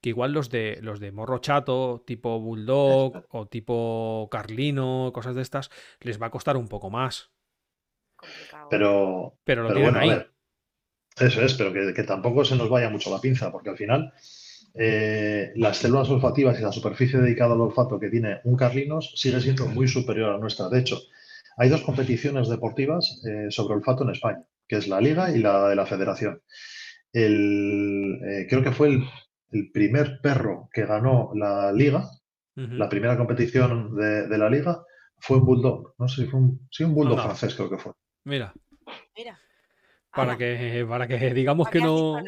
[0.00, 5.42] que igual los de los de morro chato, tipo bulldog o tipo carlino, cosas de
[5.42, 7.30] estas, les va a costar un poco más.
[8.70, 10.10] Pero, pero lo tienen ahí.
[11.18, 14.12] eso es, pero que, tampoco se nos vaya mucho la pinza, porque al final
[14.74, 19.40] eh, las células olfativas y la superficie dedicada al olfato que tiene un carlinos sigue
[19.40, 20.68] siendo muy superior a nuestra.
[20.68, 21.00] De hecho,
[21.58, 25.68] hay dos competiciones deportivas eh, sobre olfato en España, que es la Liga y la
[25.68, 26.40] de la Federación.
[27.12, 32.04] Eh, creo que fue el, primer perro que ganó la Liga,
[32.54, 34.82] la primera competición de, la Liga,
[35.18, 35.94] fue un bulldog.
[35.98, 37.92] No sé, fue un, sí, un bulldog francés creo que fue.
[38.24, 38.52] Mira.
[39.16, 39.38] Mira.
[40.12, 42.20] Para que, para que digamos que no,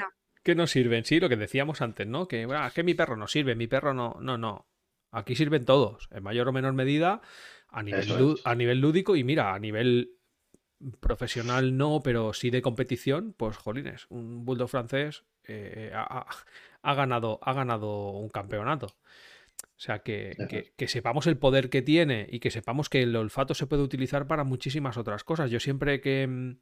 [0.43, 1.05] que no sirven.
[1.05, 2.27] Sí, lo que decíamos antes, ¿no?
[2.29, 4.17] Que, es que mi perro no sirve, mi perro no.
[4.21, 4.67] No, no.
[5.13, 7.21] Aquí sirven todos, en mayor o menor medida
[7.71, 10.13] a nivel, a nivel lúdico y mira, a nivel
[11.01, 17.53] profesional no, pero sí de competición, pues jolines, un bulldog francés eh, ha, ganado, ha
[17.53, 18.87] ganado un campeonato.
[18.87, 23.55] O sea, que, que, sepamos el poder que tiene y que sepamos que el olfato
[23.55, 25.51] se puede utilizar para muchísimas otras cosas.
[25.51, 26.57] Yo siempre que mm,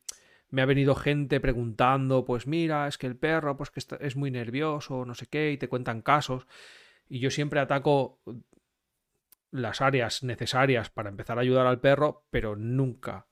[0.50, 4.30] me ha venido gente preguntando, pues mira, es que el perro pues que es muy
[4.30, 6.46] nervioso, no sé qué, y te cuentan casos.
[7.08, 8.20] Y yo siempre ataco
[9.50, 13.28] las áreas necesarias para empezar a ayudar al perro, pero nunca,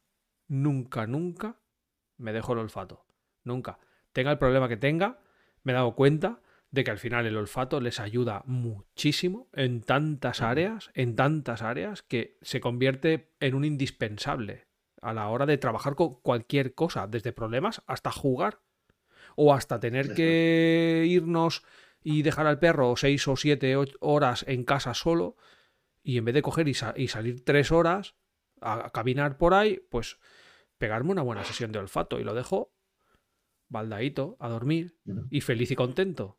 [0.49, 1.61] nunca, nunca
[2.17, 3.07] me dejo el olfato.
[3.45, 3.79] Nunca.
[4.13, 5.21] Tenga el problema que tenga,
[5.63, 6.41] me he dado cuenta
[6.71, 12.03] de que al final el olfato les ayuda muchísimo en tantas áreas, en tantas áreas,
[12.03, 14.67] que se convierte en un indispensable.
[15.03, 18.61] a la hora de trabajar con cualquier cosa, desde problemas hasta jugar
[19.37, 21.63] o hasta tener que irnos
[22.03, 25.37] y dejar al perro seis o siete horas en casa solo
[26.07, 28.15] y en vez de coger y, salir tres horas
[28.61, 30.19] a, caminar por ahí, pues
[30.79, 32.73] pegarme una buena sesión de olfato y lo dejo
[33.69, 34.95] baldadito a dormir
[35.31, 36.39] y feliz y contento.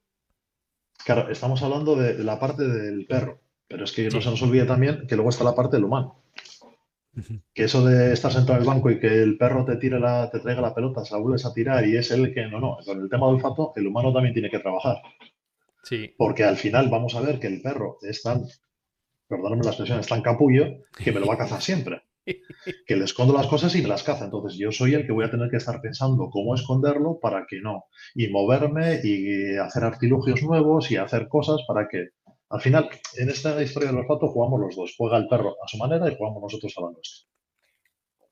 [1.04, 4.66] Claro, estamos hablando de la parte del perro, pero es que no se nos olvide
[4.66, 6.24] también que luego está la parte del humano.
[7.54, 10.30] Que eso de estar sentado en el banco y que el perro te tire la,
[10.32, 12.78] te traiga la pelota, se la vuelves a tirar y es el que no, no.
[12.86, 15.02] Con el tema del olfato, el humano también tiene que trabajar.
[15.84, 16.14] Sí.
[16.18, 18.46] Porque al final vamos a ver que el perro es tan,
[19.28, 20.66] perdóname la expresión, es tan capullo
[20.96, 22.04] que me lo va a cazar siempre.
[22.86, 24.26] Que le escondo las cosas y me las caza.
[24.26, 27.62] Entonces yo soy el que voy a tener que estar pensando cómo esconderlo para que
[27.62, 27.86] no.
[28.16, 32.10] Y moverme y hacer artilugios nuevos y hacer cosas para que
[32.50, 34.96] al final, en esta historia del olfato jugamos los dos.
[34.98, 37.28] Juega el perro a su manera y jugamos nosotros a la nuestra.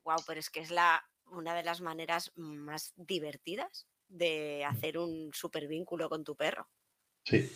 [0.04, 5.30] Wow, pero es que es la, una de las maneras más divertidas de hacer un
[5.34, 6.68] super vínculo con tu perro.
[7.24, 7.50] Sí.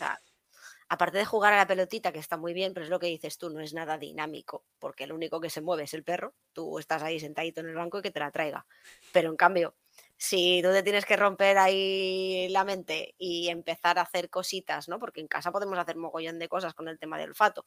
[0.90, 3.38] Aparte de jugar a la pelotita, que está muy bien, pero es lo que dices
[3.38, 6.34] tú, no es nada dinámico, porque el único que se mueve es el perro.
[6.52, 8.66] Tú estás ahí sentadito en el banco y que te la traiga.
[9.12, 9.76] Pero en cambio,
[10.16, 14.98] si tú te tienes que romper ahí la mente y empezar a hacer cositas, ¿no?
[14.98, 17.66] Porque en casa podemos hacer mogollón de cosas con el tema del olfato,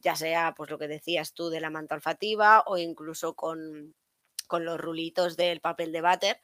[0.00, 3.94] ya sea pues lo que decías tú de la manta olfativa o incluso con,
[4.48, 6.40] con los rulitos del papel de váter,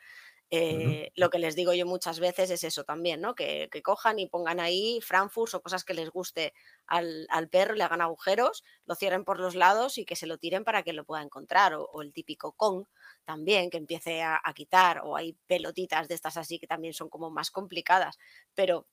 [0.52, 3.34] eh, lo que les digo yo muchas veces es eso también, ¿no?
[3.36, 6.52] Que, cojan y pongan ahí Frankfurt o cosas que les guste
[6.86, 10.64] al, perro, le hagan agujeros, lo cierren por los lados y que se lo tiren
[10.64, 11.74] para que lo pueda encontrar.
[11.74, 12.88] O, el típico con
[13.24, 17.08] también, que empiece a, a, quitar, o hay pelotitas de estas así que también son
[17.08, 18.18] como más complicadas.
[18.54, 18.86] Pero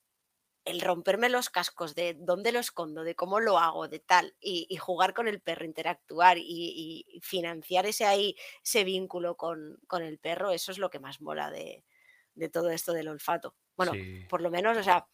[0.68, 4.74] el romperme los cascos de dónde lo escondo, de cómo lo hago, de tal, y,
[4.76, 10.72] jugar con el perro, interactuar y, financiar ese ahí, ese vínculo con, el perro, eso
[10.72, 11.84] es lo que más mola de,
[12.52, 13.54] todo esto del olfato.
[13.76, 13.92] Bueno,
[14.28, 15.06] por lo menos, o sea,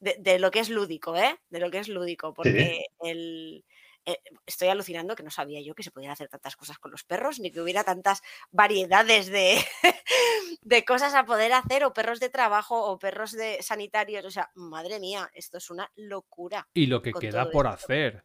[0.00, 1.38] de, lo que es lúdico, ¿eh?
[1.50, 3.64] De lo que es lúdico, porque el,
[4.04, 7.04] eh, estoy alucinando que no sabía yo que se podían hacer tantas cosas con los
[7.04, 9.58] perros, ni que hubiera tantas variedades de,
[10.62, 14.24] de cosas a poder hacer, o perros de trabajo, o perros de sanitarios.
[14.24, 16.68] O sea, madre mía, esto es una locura.
[16.74, 18.24] Y lo que queda por hacer.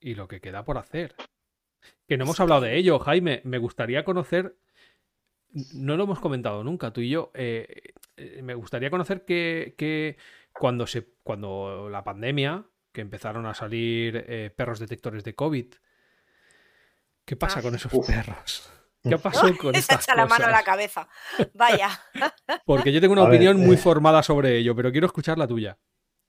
[0.00, 1.14] Y lo que queda por hacer.
[2.06, 3.40] Que no hemos hablado de ello, Jaime.
[3.44, 4.56] Me gustaría conocer.
[5.74, 7.30] No lo hemos comentado nunca, tú y yo.
[7.34, 10.16] Eh, eh, me gustaría conocer que,
[10.52, 15.66] cuando, se, cuando la pandemia que empezaron a salir eh, perros detectores de COVID.
[17.24, 17.62] ¿Qué pasa ah.
[17.62, 18.70] con esos perros?
[19.02, 21.08] ¿Qué pasó con Esa echa la mano a la cabeza.
[21.54, 21.88] Vaya.
[22.66, 25.78] Porque yo tengo una opinión muy eh, formada sobre ello, pero quiero escuchar la tuya.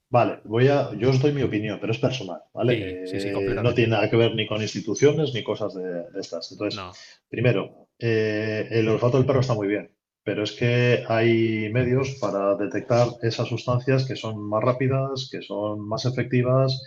[0.09, 3.05] Vale, voy a, yo os doy mi opinión, pero es personal, ¿vale?
[3.05, 3.33] Eh,
[3.63, 6.51] no tiene nada que ver ni con instituciones ni cosas de, estas.
[6.51, 6.81] Entonces,
[7.29, 9.89] primero, el olfato del perro está muy bien
[10.23, 15.87] pero es que hay medios para detectar esas sustancias que son más rápidas, que son
[15.87, 16.81] más efectivas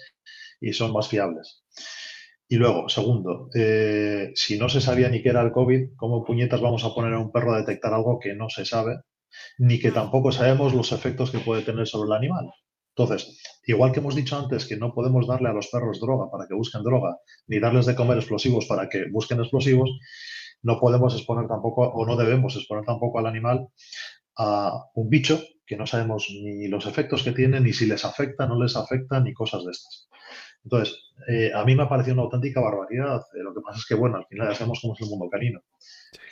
[0.61, 1.65] y son más fiables.
[2.49, 6.61] Y luego, segundo, eh, si no se sabía ni qué era el COVID, ¿cómo puñetas
[6.61, 8.99] vamos a poner a un perro a detectar algo que no se sabe,
[9.59, 12.51] ni que tampoco sabemos los efectos que puede tener sobre el animal?
[12.97, 16.47] Entonces, igual que hemos dicho antes que no podemos darle a los perros droga para
[16.47, 17.17] que busquen droga,
[17.49, 19.91] ni darles de comer explosivos para que busquen explosivos,
[20.65, 23.69] no podemos exponer tampoco, o no debemos exponer tampoco al animal
[24.37, 28.47] a un bicho que no sabemos ni los efectos que tiene, ni si les afecta,
[28.47, 30.09] no les afecta, ni cosas de estas.
[30.65, 30.99] Entonces,
[31.29, 33.23] eh, a mí me ha parecido una auténtica barbaridad.
[33.35, 35.29] Eh, lo que pasa es que, bueno, al final ya sabemos cómo es el mundo
[35.31, 35.63] canino.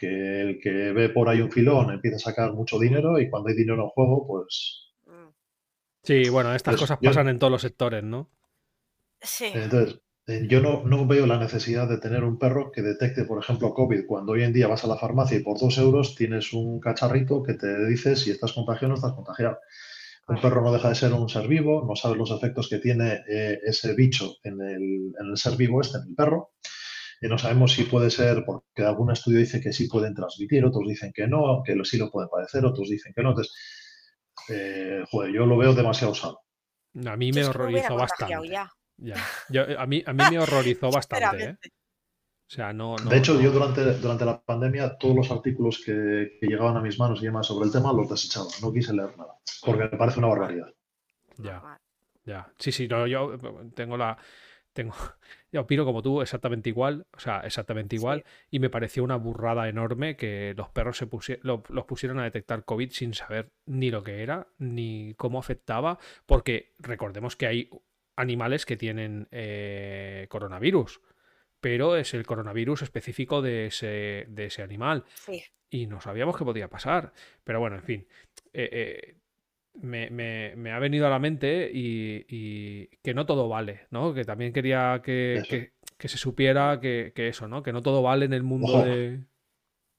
[0.01, 3.51] Que el que ve por ahí un filón empieza a sacar mucho dinero y cuando
[3.51, 4.93] hay dinero en juego, pues...
[6.03, 8.29] Sí, bueno, estas cosas pasan en todos los sectores, ¿no?
[9.21, 9.51] Sí.
[9.55, 14.07] Entonces, yo no, veo la necesidad de tener un perro que detecte, por ejemplo, COVID,
[14.07, 17.43] cuando hoy en día vas a la farmacia y por dos euros tienes un cacharrito
[17.43, 19.59] que te dice si estás contagiado o no estás contagiado.
[20.29, 23.25] Un perro no deja de ser un ser vivo, no sabe los efectos que tiene
[23.29, 26.53] eh, ese bicho en el, ser vivo este, en el perro.
[27.21, 30.87] Y no sabemos si puede ser, porque algún estudio dice que sí pueden transmitir, otros
[30.87, 33.31] dicen que no, que sí lo pueden padecer, otros dicen que no.
[33.31, 33.53] Entonces,
[34.49, 36.41] eh, joder, yo lo veo demasiado usado.
[37.05, 38.49] A mí me horrorizó bastante.
[38.49, 38.71] Ya.
[39.05, 41.45] Eh, a, mí, a mí me horrorizó bastante.
[41.45, 41.57] ¿eh?
[42.53, 46.77] O sea, no, De hecho, yo durante, durante la pandemia, todos los artículos que, llegaban
[46.77, 48.49] a mis manos y demás sobre el tema los desechaba.
[48.61, 49.39] No quise leer nada.
[49.65, 50.69] Porque me parece una barbaridad.
[51.39, 51.81] Ya.
[52.27, 52.53] Ya.
[52.59, 53.39] Sí, sí, no, yo
[53.75, 54.19] tengo la.
[54.75, 54.93] Tengo,
[55.53, 59.69] yo opino como tú, exactamente igual, o sea, exactamente igual, y me pareció una burrada
[59.69, 61.09] enorme que los perros se
[61.43, 66.75] los pusieron a detectar COVID sin saber ni lo que era, ni cómo afectaba, porque
[66.79, 67.71] recordemos que hay
[68.17, 71.01] animales que tienen eh, coronavirus.
[71.61, 75.05] pero es el coronavirus específico de ese, de ese animal.
[75.15, 75.43] Sí.
[75.71, 77.13] Y no sabíamos qué podía pasar.
[77.45, 78.07] Pero bueno, en fin.
[78.53, 79.15] eh, eh,
[79.81, 84.13] me, me- me ha venido a la mente y, y que no todo vale, ¿no?
[84.13, 87.63] Que también quería que, que- que se supiera que, que eso, ¿no?
[87.63, 88.85] Que no todo vale en el mundo Ojo.
[88.85, 89.21] de...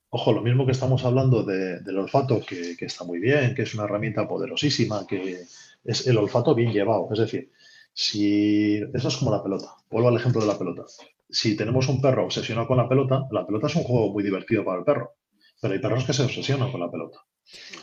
[0.09, 3.64] Ojo, lo mismo que estamos hablando de- del olfato, que, que está muy bien, que
[3.64, 5.43] es una herramienta poderosísima, que
[5.86, 7.07] es el olfato bien llevado.
[7.11, 7.51] Es decir,
[7.93, 9.75] si eso es como la pelota.
[9.89, 10.83] Vuelvo al ejemplo de la pelota.
[11.29, 14.63] Si tenemos un perro obsesionado con la pelota, la pelota es un juego muy divertido
[14.63, 15.13] para el perro,
[15.61, 17.19] pero hay perros que se obsesionan con la pelota.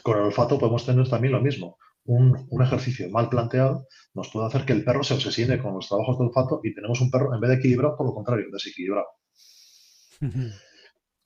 [0.02, 1.78] Con el olfato podemos tener también lo mismo.
[2.04, 5.88] Un, un ejercicio mal planteado nos puede hacer que el perro se obsesione con los
[5.88, 9.06] trabajos de olfato y tenemos un perro, en vez de equilibrado, por lo contrario, desequilibrado.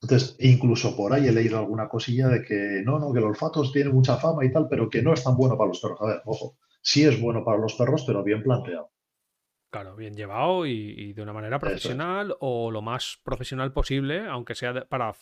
[0.03, 3.69] Entonces, incluso por ahí he leído alguna cosilla de que no, no, que el olfato
[3.73, 6.01] tiene mucha fama y tal, pero que no es tan bueno para los perros.
[6.03, 8.93] A ver, ojo, sí es bueno para los perros, pero bien planteado.
[9.71, 11.61] Claro, bien llevado y, y de una manera es.
[11.61, 15.13] profesional o lo más profesional posible, aunque sea de, para,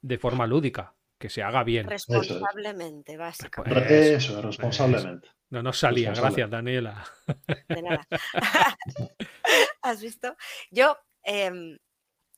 [0.00, 1.86] de forma lúdica, que se haga bien.
[1.86, 3.80] Responsablemente, básicamente.
[3.80, 5.28] Pues, Eso, Eso, es responsablemente.
[5.50, 7.04] No nos salía, gracias Daniela.
[7.68, 8.06] De nada.
[9.82, 10.34] ¿Has visto?
[10.70, 11.78] Yo em,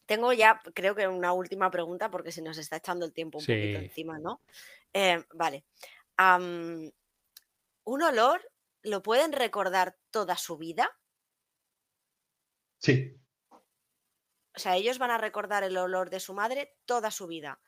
[0.04, 3.44] tengo ya, creo que una última pregunta porque se nos está echando el tiempo un
[3.44, 4.40] poquito encima, ¿no?
[4.92, 5.64] Em, vale.
[7.86, 8.42] ¿Un olor
[8.82, 10.90] lo pueden recordar toda su vida?
[12.78, 13.16] Sí,
[14.56, 17.60] O sea, ellos van a recordar el olor de su madre toda su vida.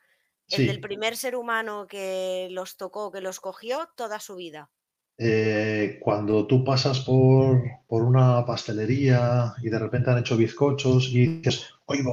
[0.48, 0.66] El sí.
[0.66, 4.72] del primer ser humano que los tocó, que los cogió, toda su vida.
[5.18, 11.38] Eh, cuando tú pasas por, por una pastelería y de repente han hecho bizcochos y
[11.40, 12.12] dices, oiga,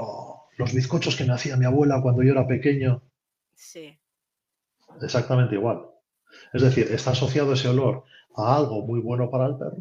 [0.57, 3.01] los bizcochos que me hacía mi abuela cuando yo era pequeño,
[3.55, 3.99] Sí.
[5.01, 5.94] exactamente igual.
[6.53, 8.03] Es decir, está asociado ese olor
[8.35, 9.77] a algo muy bueno para el perro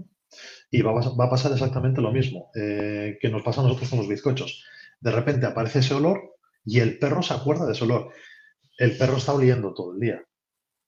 [0.71, 3.65] y va a, pas- va a pasar exactamente lo mismo eh, que nos pasa a
[3.65, 4.65] nosotros con los bizcochos.
[5.01, 8.11] De repente aparece ese olor y el perro se acuerda de ese olor.
[8.79, 10.23] El perro está oliendo todo el día.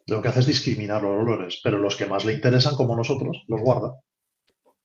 [0.08, 3.44] Lo que hace es discriminar los olores, pero los que más le interesan, como nosotros,
[3.48, 3.94] los guarda.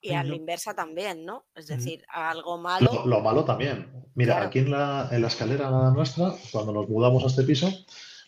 [0.03, 1.45] Y a la inversa también, ¿no?
[1.53, 3.03] Es decir, algo Lo, malo.
[3.05, 3.91] lo malo también.
[4.15, 4.47] Mira, Claro.
[4.47, 7.69] aquí en la, en la escalera nuestra, cuando nos mudamos a este piso,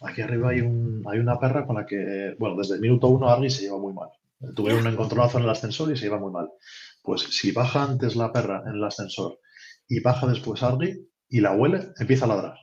[0.03, 3.29] aquí arriba hay, un, hay una perra con la que, bueno, desde el minuto uno
[3.29, 4.09] Argy se lleva muy mal.
[4.55, 6.49] Tuve un encontronazo en el ascensor y se lleva muy mal.
[7.01, 9.39] Pues si baja antes la perra en el ascensor
[9.87, 12.57] y baja después Argy y la huele, empieza a ladrar.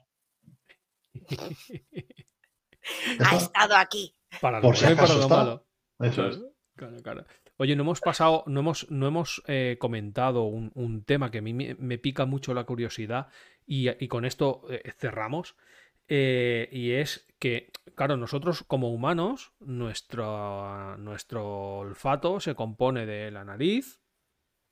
[3.21, 4.15] Ha estado aquí.
[4.41, 5.37] Para Por si para acaso lo está.
[5.37, 5.67] malo.
[6.01, 6.37] eso es.
[6.77, 7.25] Claro, claro, claro.
[7.59, 11.43] Oye, no hemos pasado, no hemos, no hemos eh, comentado un, un tema que a
[11.43, 13.29] mí me, me pica mucho la curiosidad
[13.67, 15.57] y, y con esto eh, cerramos.
[16.11, 23.45] Eh, y es que, claro, nosotros como humanos, nuestro, nuestro olfato se compone de la
[23.45, 24.01] nariz,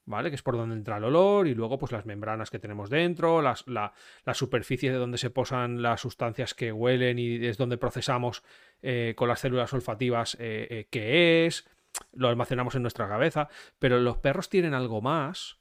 [0.04, 0.30] ¿vale?
[0.30, 3.40] Que es por donde entra el olor, y luego pues las membranas que tenemos dentro,
[3.40, 3.92] las, la,
[4.24, 8.42] la superficie de donde se posan las sustancias que huelen y es donde procesamos
[8.82, 11.68] eh, con las células olfativas eh, eh, qué es,
[12.12, 15.57] lo almacenamos en nuestra cabeza, pero los perros tienen algo más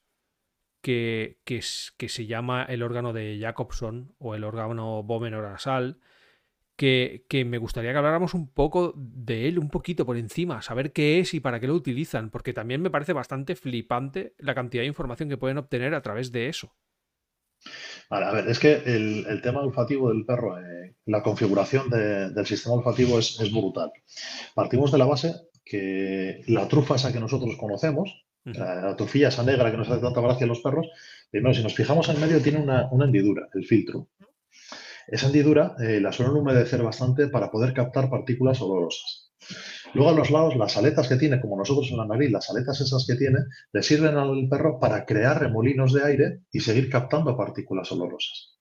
[0.88, 1.62] que,
[2.08, 5.04] se llama el órgano de Jacobson o el órgano
[5.42, 6.00] nasal
[6.78, 10.94] que, que me gustaría que habláramos un poco de él, un poquito por encima, saber
[10.94, 14.84] qué es y para qué lo utilizan, porque también me parece bastante flipante la cantidad
[14.84, 16.74] de información que pueden obtener a través de eso.
[18.10, 22.46] Vale, a ver, es que el, tema olfativo del perro, eh, la configuración de- del
[22.46, 23.92] sistema olfativo es, es brutal.
[24.56, 25.34] Partimos de la base
[25.66, 30.02] que la trufa esa que nosotros conocemos, La, la trufilla esa negra que nos hace
[30.02, 30.88] tanta gracia a los perros,
[31.30, 34.08] primero, si nos fijamos en medio, tiene una, una hendidura, el filtro.
[35.08, 39.32] Esa hendidura eh, la suelen humedecer bastante para poder captar partículas olorosas.
[39.94, 42.82] Luego a los lados, las aletas que tiene, como nosotros en la nariz, las aletas
[42.82, 43.40] esas que tiene,
[43.72, 48.58] le sirven al perro para crear remolinos de aire y seguir captando partículas olorosas.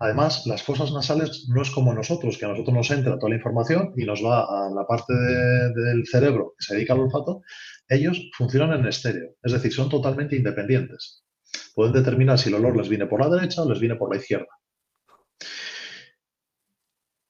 [0.00, 3.36] Además, las fosas nasales no es como nosotros, que a nosotros nos entra toda la
[3.36, 7.40] información y nos va a la parte de- del cerebro que se dedica al olfato.
[7.88, 11.24] Ellos funcionan en estéreo, es decir, son totalmente independientes.
[11.74, 14.20] Pueden determinar si el olor les viene por la derecha o les viene por la
[14.20, 14.48] izquierda.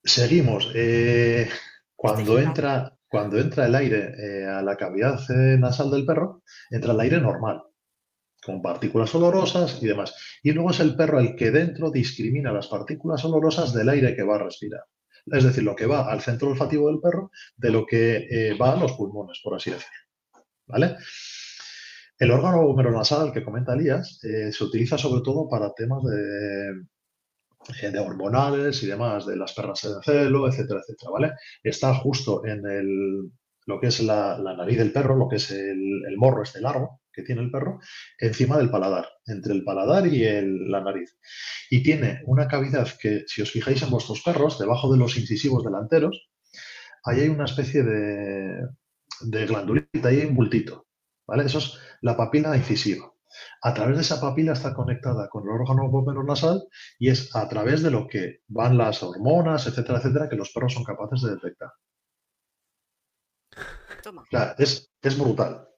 [0.02, 0.70] Seguimos.
[0.74, 1.48] eh,
[1.94, 6.92] cuando, entra, cuando entra el aire eh, a la cavidad eh, nasal del perro, entra
[6.92, 7.62] el aire normal,
[8.40, 10.14] con partículas olorosas y demás.
[10.44, 14.22] Y luego es el perro el que dentro discrimina las partículas olorosas del aire que
[14.22, 14.84] va a respirar.
[15.26, 18.72] Es decir, lo que va al centro olfativo del perro de lo que eh, va
[18.72, 20.07] a los pulmones, por así decirlo.
[20.68, 20.96] ¿Vale?
[22.18, 26.70] El órgano glomerulonasal que comenta Elías eh, se utiliza sobre todo para temas de,
[27.82, 31.32] eh, de hormonales y demás, de las perras de celo, etcétera, etcétera, ¿vale?
[31.62, 33.30] Está justo en el,
[33.66, 37.02] lo que es la, nariz del perro, lo que es el, el morro este largo,
[37.12, 37.78] que tiene el perro
[38.18, 40.24] encima del paladar, entre el paladar y
[40.68, 41.16] la nariz.
[41.70, 45.64] Y tiene una cavidad que, si os fijáis en vuestros perros, debajo de los incisivos
[45.64, 46.30] delanteros,
[47.04, 48.68] ahí hay una especie de,
[49.22, 50.86] de glandulita, ahí hay un bultito.
[51.26, 51.44] ¿vale?
[51.44, 53.12] Eso es la papila incisiva.
[53.62, 56.64] A través de esa papila está conectada con el órgano nasal
[56.98, 60.72] y es a través de lo que van las hormonas, etcétera, etcétera, que los perros
[60.72, 61.70] son capaces de detectar.
[64.58, 65.68] es, brutal.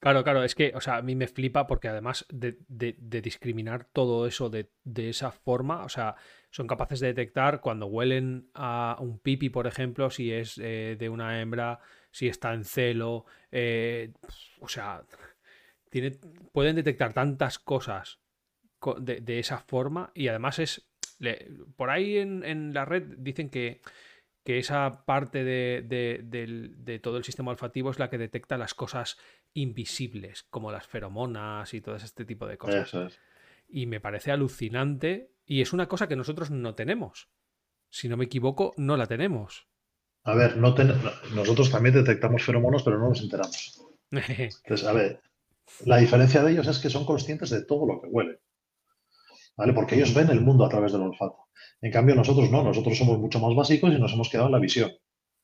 [0.00, 4.26] Claro, claro, es que, o sea, a mí me flipa porque además de, discriminar todo
[4.26, 6.14] eso de, esa forma, o sea,
[6.50, 11.08] son capaces de detectar cuando huelen a un pipi, por ejemplo, si es eh, de
[11.08, 11.80] una hembra,
[12.10, 14.12] si está en celo, eh,
[14.60, 15.04] o sea,
[16.52, 18.20] pueden detectar tantas cosas
[18.98, 20.88] de, esa forma y además es...
[21.76, 23.80] por ahí en, la red dicen que,
[24.44, 29.18] esa parte de, todo el sistema olfativo es la que detecta las cosas
[29.52, 33.20] invisibles, como las feromonas y todo este tipo de cosas.
[33.68, 37.28] Y me parece alucinante y es una cosa que nosotros no tenemos.
[37.90, 39.68] Si no me equivoco, no la tenemos.
[40.28, 40.74] A ver, no
[41.34, 43.82] nosotros también detectamos feromonas, pero no nos enteramos.
[44.10, 45.22] Entonces, a ver,
[45.86, 48.38] la diferencia de ellos es que son conscientes de todo lo que huelen.
[49.56, 49.72] ¿Vale?
[49.72, 51.48] Porque ellos ven el mundo a través del olfato.
[51.80, 54.58] En cambio, nosotros no, nosotros somos mucho más básicos y nos hemos quedado en la
[54.58, 54.92] visión.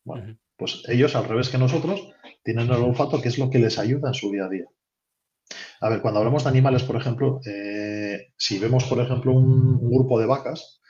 [0.05, 2.06] Bueno, pues ellos, al revés que nosotros,
[2.43, 4.66] tienen el olfato que es lo que les ayuda en su día a día.
[5.81, 10.20] A ver, cuando hablamos de animales, por ejemplo, eh, si vemos, por ejemplo, un, grupo
[10.20, 10.82] de vacas,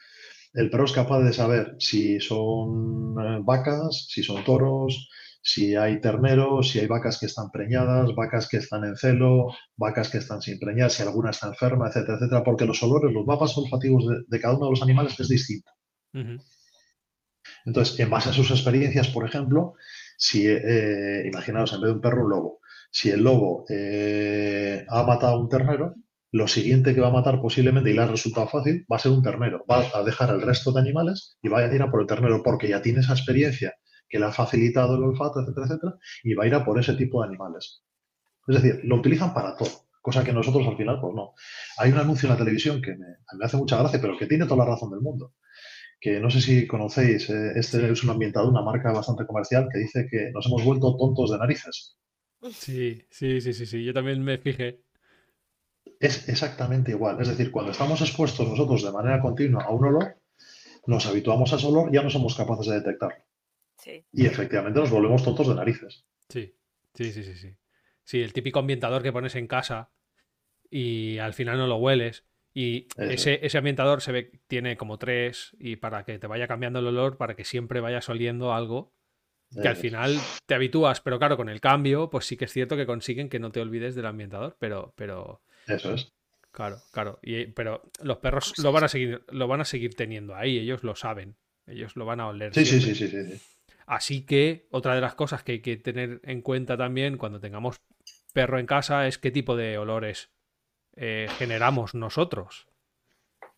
[0.54, 5.08] el perro es capaz de saber si son eh, vacas, si son toros,
[5.42, 10.08] si hay terneros, si hay vacas que están preñadas, vacas que están en celo, vacas
[10.08, 13.56] que están sin preñar, si alguna está enferma, etcétera, etcétera, porque los olores, los mapas
[13.58, 15.70] olfativos de, cada uno de los animales es distinto.
[17.66, 19.74] Entonces, en base a sus experiencias, por ejemplo,
[20.16, 22.60] si, eh, imaginaos, en vez de un perro, un lobo.
[22.90, 25.94] Si el lobo eh, ha matado a un ternero,
[26.34, 29.12] lo siguiente que va a matar posiblemente, y le ha resultado fácil, va a ser
[29.12, 29.64] un ternero.
[29.70, 32.42] Va a dejar el resto de animales y va a ir a por el ternero,
[32.42, 33.74] porque ya tiene esa experiencia
[34.08, 35.94] que le ha facilitado el olfato, etcétera, etcétera,
[36.24, 37.84] y va a ir a por ese tipo de animales.
[38.48, 41.34] Es decir, lo utilizan para todo, cosa que nosotros al final, pues no.
[41.78, 43.06] Hay un anuncio en la televisión que me,
[43.40, 45.34] hace mucha gracia, pero que tiene toda la razón del mundo.
[46.00, 49.78] Que no sé si conocéis, eh, este es un ambientado, una marca bastante comercial que
[49.78, 51.96] dice que nos hemos vuelto tontos de narices.
[52.50, 53.84] Sí, sí, sí, sí, sí.
[53.84, 54.80] Yo también me fijé.
[56.04, 57.18] Es exactamente igual.
[57.20, 60.16] Es decir, cuando estamos expuestos nosotros de manera continua a un olor,
[60.86, 63.24] nos habituamos a ese olor, ya no somos capaces de detectarlo.
[64.12, 66.04] Y efectivamente nos volvemos tontos de narices.
[66.28, 66.54] Sí,
[66.94, 67.56] sí, sí, sí, sí.
[68.02, 69.92] Sí, el típico ambientador que pones en casa
[70.68, 72.26] y al final no lo hueles.
[72.52, 76.86] Y ese, ambientador se ve, tiene como tres y para que te vaya cambiando el
[76.86, 78.92] olor, para que siempre vayas oliendo algo
[79.60, 82.76] que al final te habitúas, pero claro, con el cambio, pues sí que es cierto
[82.76, 85.42] que consiguen que no te olvides del ambientador, pero, pero...
[85.66, 86.12] Eso es.
[86.52, 87.18] Claro, claro.
[87.22, 90.84] Y, pero los perros lo van a seguir, lo van a seguir teniendo ahí, ellos
[90.84, 91.36] lo saben.
[91.66, 92.54] Ellos lo van a oler.
[92.54, 93.40] Sí, sí, sí, sí, sí.
[93.86, 97.76] Así que otra de las cosas que hay que tener en cuenta también cuando tengamos
[98.32, 100.30] perro en casa es qué tipo de olores
[100.96, 102.66] eh, generamos nosotros.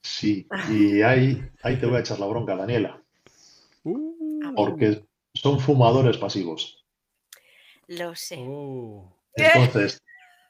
[0.03, 3.03] Sí, y ahí, ahí te voy a echar la bronca, Daniela.
[3.83, 4.55] Uh.
[4.55, 5.05] porque
[5.35, 6.85] son fumadores pasivos.
[7.87, 8.37] Lo sé.
[8.41, 9.17] Oh.
[9.35, 10.03] Entonces,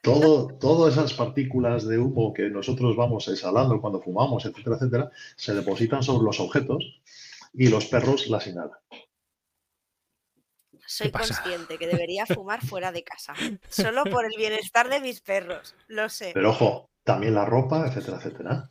[0.06, 5.52] todo, todas esas partículas de humo que nosotros vamos exhalando cuando fumamos, etcétera, etcétera, se
[5.52, 7.02] depositan sobre los objetos
[7.52, 8.78] y los perros las inhalan.
[10.86, 13.34] Soy consciente que debería fumar fuera de casa,
[13.68, 16.30] solo por el bienestar de mis perros, lo sé.
[16.34, 18.70] Pero ojo, también la ropa, etcétera, etcétera.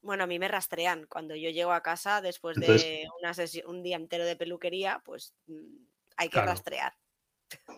[0.00, 1.04] Bueno, a mí me rastrean.
[1.06, 3.34] Cuando yo llego a casa después de una
[3.66, 5.84] un día entero de peluquería, pues mm,
[6.16, 6.94] hay que rastrear.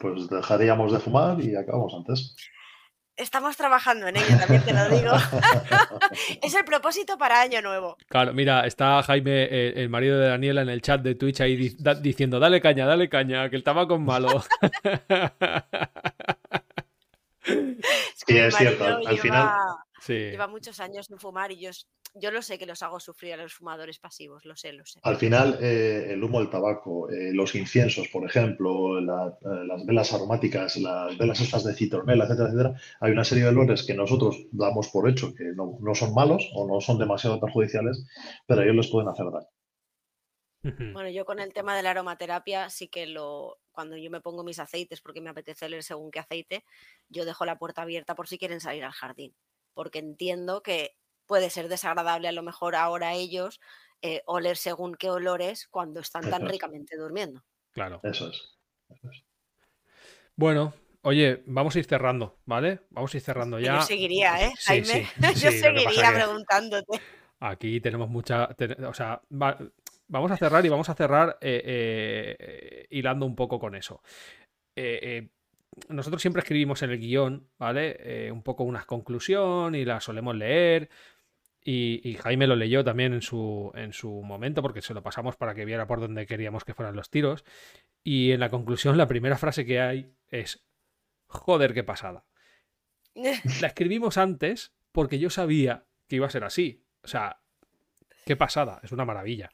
[0.00, 2.36] Pues dejaríamos de fumar y acabamos antes.
[3.18, 5.12] Estamos trabajando en ello, también te lo digo.
[6.42, 7.96] es el propósito para Año Nuevo.
[8.08, 11.76] Claro, mira, está Jaime, eh, el, marido de Daniela, en el chat de Twitch ahí
[12.00, 14.28] diciendo, dale caña, dale caña, que el tabaco es malo.
[17.42, 19.50] sí, es cierto, al final...
[20.14, 21.70] Lleva muchos años sin fumar y yo
[22.14, 25.00] yo lo sé que los hago sufrir a los fumadores pasivos, lo sé, lo sé.
[25.02, 30.12] Al final, eh, el humo del tabaco, eh, los inciensos, por ejemplo, eh, las velas
[30.12, 34.46] aromáticas, las velas estas de citronela, etcétera, etcétera, hay una serie de olores que nosotros
[34.52, 38.04] damos por hecho que no, son malos o no son demasiado perjudiciales,
[38.46, 39.48] pero ellos les pueden hacer daño.
[40.92, 44.42] Bueno, yo con el tema de la aromaterapia sí que lo, cuando yo me pongo
[44.42, 46.64] mis aceites porque me apetece leer según qué aceite,
[47.08, 49.34] yo dejo la puerta abierta por si quieren salir al jardín,
[49.78, 53.60] porque entiendo que puede ser desagradable a lo mejor ahora ellos
[54.02, 57.44] eh, oler según qué olores cuando están tan ricamente durmiendo.
[57.70, 58.00] Claro.
[58.02, 58.42] Eso es.
[60.34, 62.80] Bueno, Oye, vamos a ir cerrando, ¿vale?
[62.90, 63.76] Vamos a ir cerrando ya.
[63.78, 64.84] Yo seguiría, ¿eh, Sí, Jaime?
[64.84, 65.02] sí,
[65.44, 67.00] Yo sí, seguiría preguntándote.
[67.38, 68.48] Aquí tenemos mucha.
[68.54, 69.58] ten- o sea, va-
[70.08, 74.02] vamos a cerrar y vamos a cerrar eh, eh, hilando un poco con eso.
[74.74, 75.28] Eh, eh,
[75.88, 77.96] nosotros siempre escribimos en el guion, ¿vale?
[78.00, 80.88] Eh, un poco una conclusión y la solemos leer.
[81.62, 85.36] Y, y Jaime lo leyó también en su, en su momento porque se lo pasamos
[85.36, 87.44] para que viera por dónde queríamos que fueran los tiros.
[88.02, 90.64] Y en la conclusión, la primera frase que hay es:
[91.26, 92.24] Joder, qué pasada.
[93.60, 96.84] La escribimos antes porque yo sabía que iba a ser así.
[97.02, 97.40] O sea,
[98.24, 99.50] qué pasada, es una maravilla.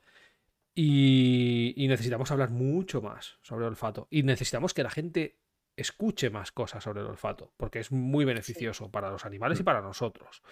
[0.75, 4.09] Y, y necesitamos hablar mucho más sobre el olfato.
[4.11, 5.39] Y necesitamos que la gente
[5.77, 9.81] escuche más cosas sobre el olfato, porque es muy beneficioso para los animales y para
[9.81, 10.43] nosotros.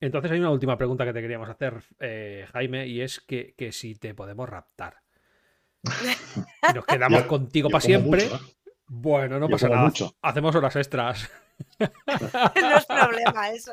[0.00, 3.70] Entonces hay una última pregunta que te queríamos hacer, eh, Jaime, y es que, que
[3.72, 4.96] si te podemos raptar.
[6.70, 8.24] Y nos quedamos Yo- contigo yo para siempre.
[8.24, 8.72] mucho, ¿eh?
[8.86, 9.82] Bueno, no Yo pasa nada.
[9.84, 10.14] mucho.
[10.22, 11.30] Hacemos horas extras.
[11.80, 13.72] no es problema eso.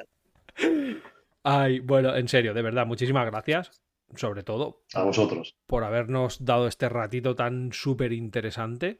[1.44, 3.81] Ay, bueno, en serio, de verdad, muchísimas gracias.
[4.15, 5.56] Sobre todo A vosotros.
[5.68, 8.99] por habernos dado este ratito tan súper interesante.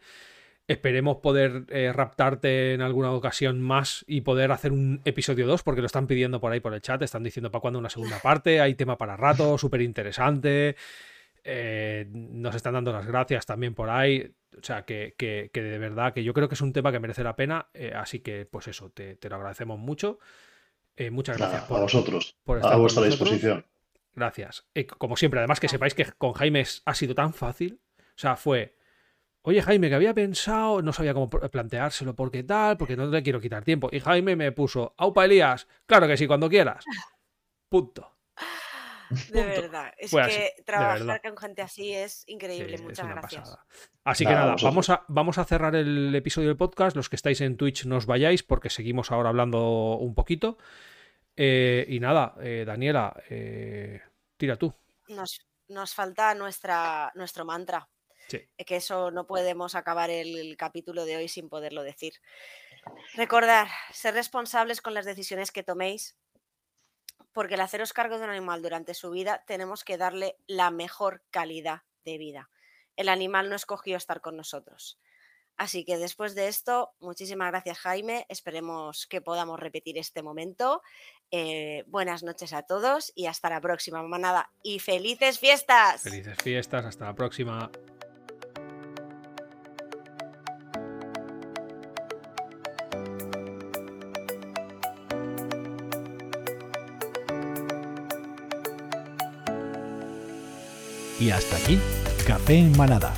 [0.70, 5.82] Esperemos poder eh, raptarte en alguna ocasión más y poder hacer un episodio 2, porque
[5.82, 8.62] lo están pidiendo por ahí por el chat, están diciendo para cuándo una segunda parte,
[8.62, 10.76] hay tema para rato, súper interesante.
[11.44, 14.32] Eh, nos están dando las gracias también por ahí.
[14.58, 17.00] O sea, que, que- que de verdad, que yo creo que es un tema que
[17.00, 17.68] merece la pena.
[17.74, 20.20] eh, así que, pues eso, te, te lo agradecemos mucho.
[21.12, 22.36] Muchas Nada, gracias a por, vosotros.
[22.44, 23.66] por estar A vuestra disposición.
[24.16, 24.66] Gracias.
[24.98, 27.80] Como siempre, además que sepáis que con Jaime ha sido tan fácil.
[28.00, 28.76] O sea, fue,
[29.42, 33.40] oye Jaime, que había pensado, no sabía cómo planteárselo, porque tal, porque no le quiero
[33.42, 33.90] quitar tiempo.
[33.92, 36.84] Y Jaime me puso, Aupa Elías, claro que sí, cuando quieras.
[37.70, 38.16] Punto.
[39.10, 39.62] De Punto.
[39.62, 39.92] verdad.
[39.98, 42.78] Es que trabajar con gente así es increíble.
[42.78, 43.42] Sí, Muchas gracias.
[43.42, 43.66] pasada.
[44.04, 44.72] Así Nada, que nada, vosotros.
[44.72, 46.96] vamos a, vamos a cerrar el episodio del podcast.
[46.96, 50.58] Los que estáis en Twitch no os vayáis porque seguimos ahora hablando un poquito.
[51.36, 54.02] Eh, y nada, eh, Daniela, eh,
[54.38, 54.74] tira tú.
[55.08, 55.40] Nos,
[55.70, 57.88] nos falta nuestra, nuestro mantra.
[58.30, 58.48] Sí.
[58.58, 62.14] eh, Que eso no podemos acabar el, el capítulo de hoy sin poderlo decir.
[63.16, 66.18] Recordar, ser responsables con las decisiones que toméis,
[67.34, 71.24] porque al haceros cargo de un animal durante su vida tenemos que darle la mejor
[71.30, 72.50] calidad de vida.
[72.96, 75.00] El animal no escogió estar con nosotros.
[75.56, 80.82] Así que después de esto, muchísimas gracias Jaime, esperemos que podamos repetir este momento.
[81.32, 86.02] Eh, buenas noches a todos y hasta la próxima manada y felices fiestas.
[86.02, 87.70] Felices fiestas, hasta la próxima.
[101.20, 101.80] Y hasta aquí,
[102.26, 103.14] Café en Manada.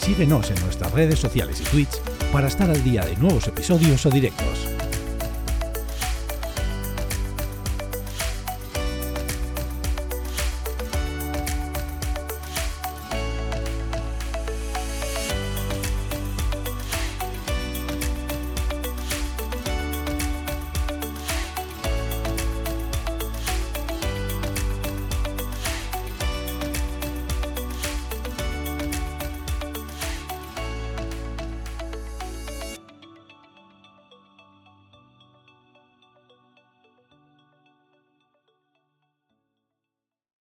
[0.00, 2.00] Síguenos en nuestras redes sociales y Twitch
[2.32, 4.77] para estar al día de nuevos episodios o directos.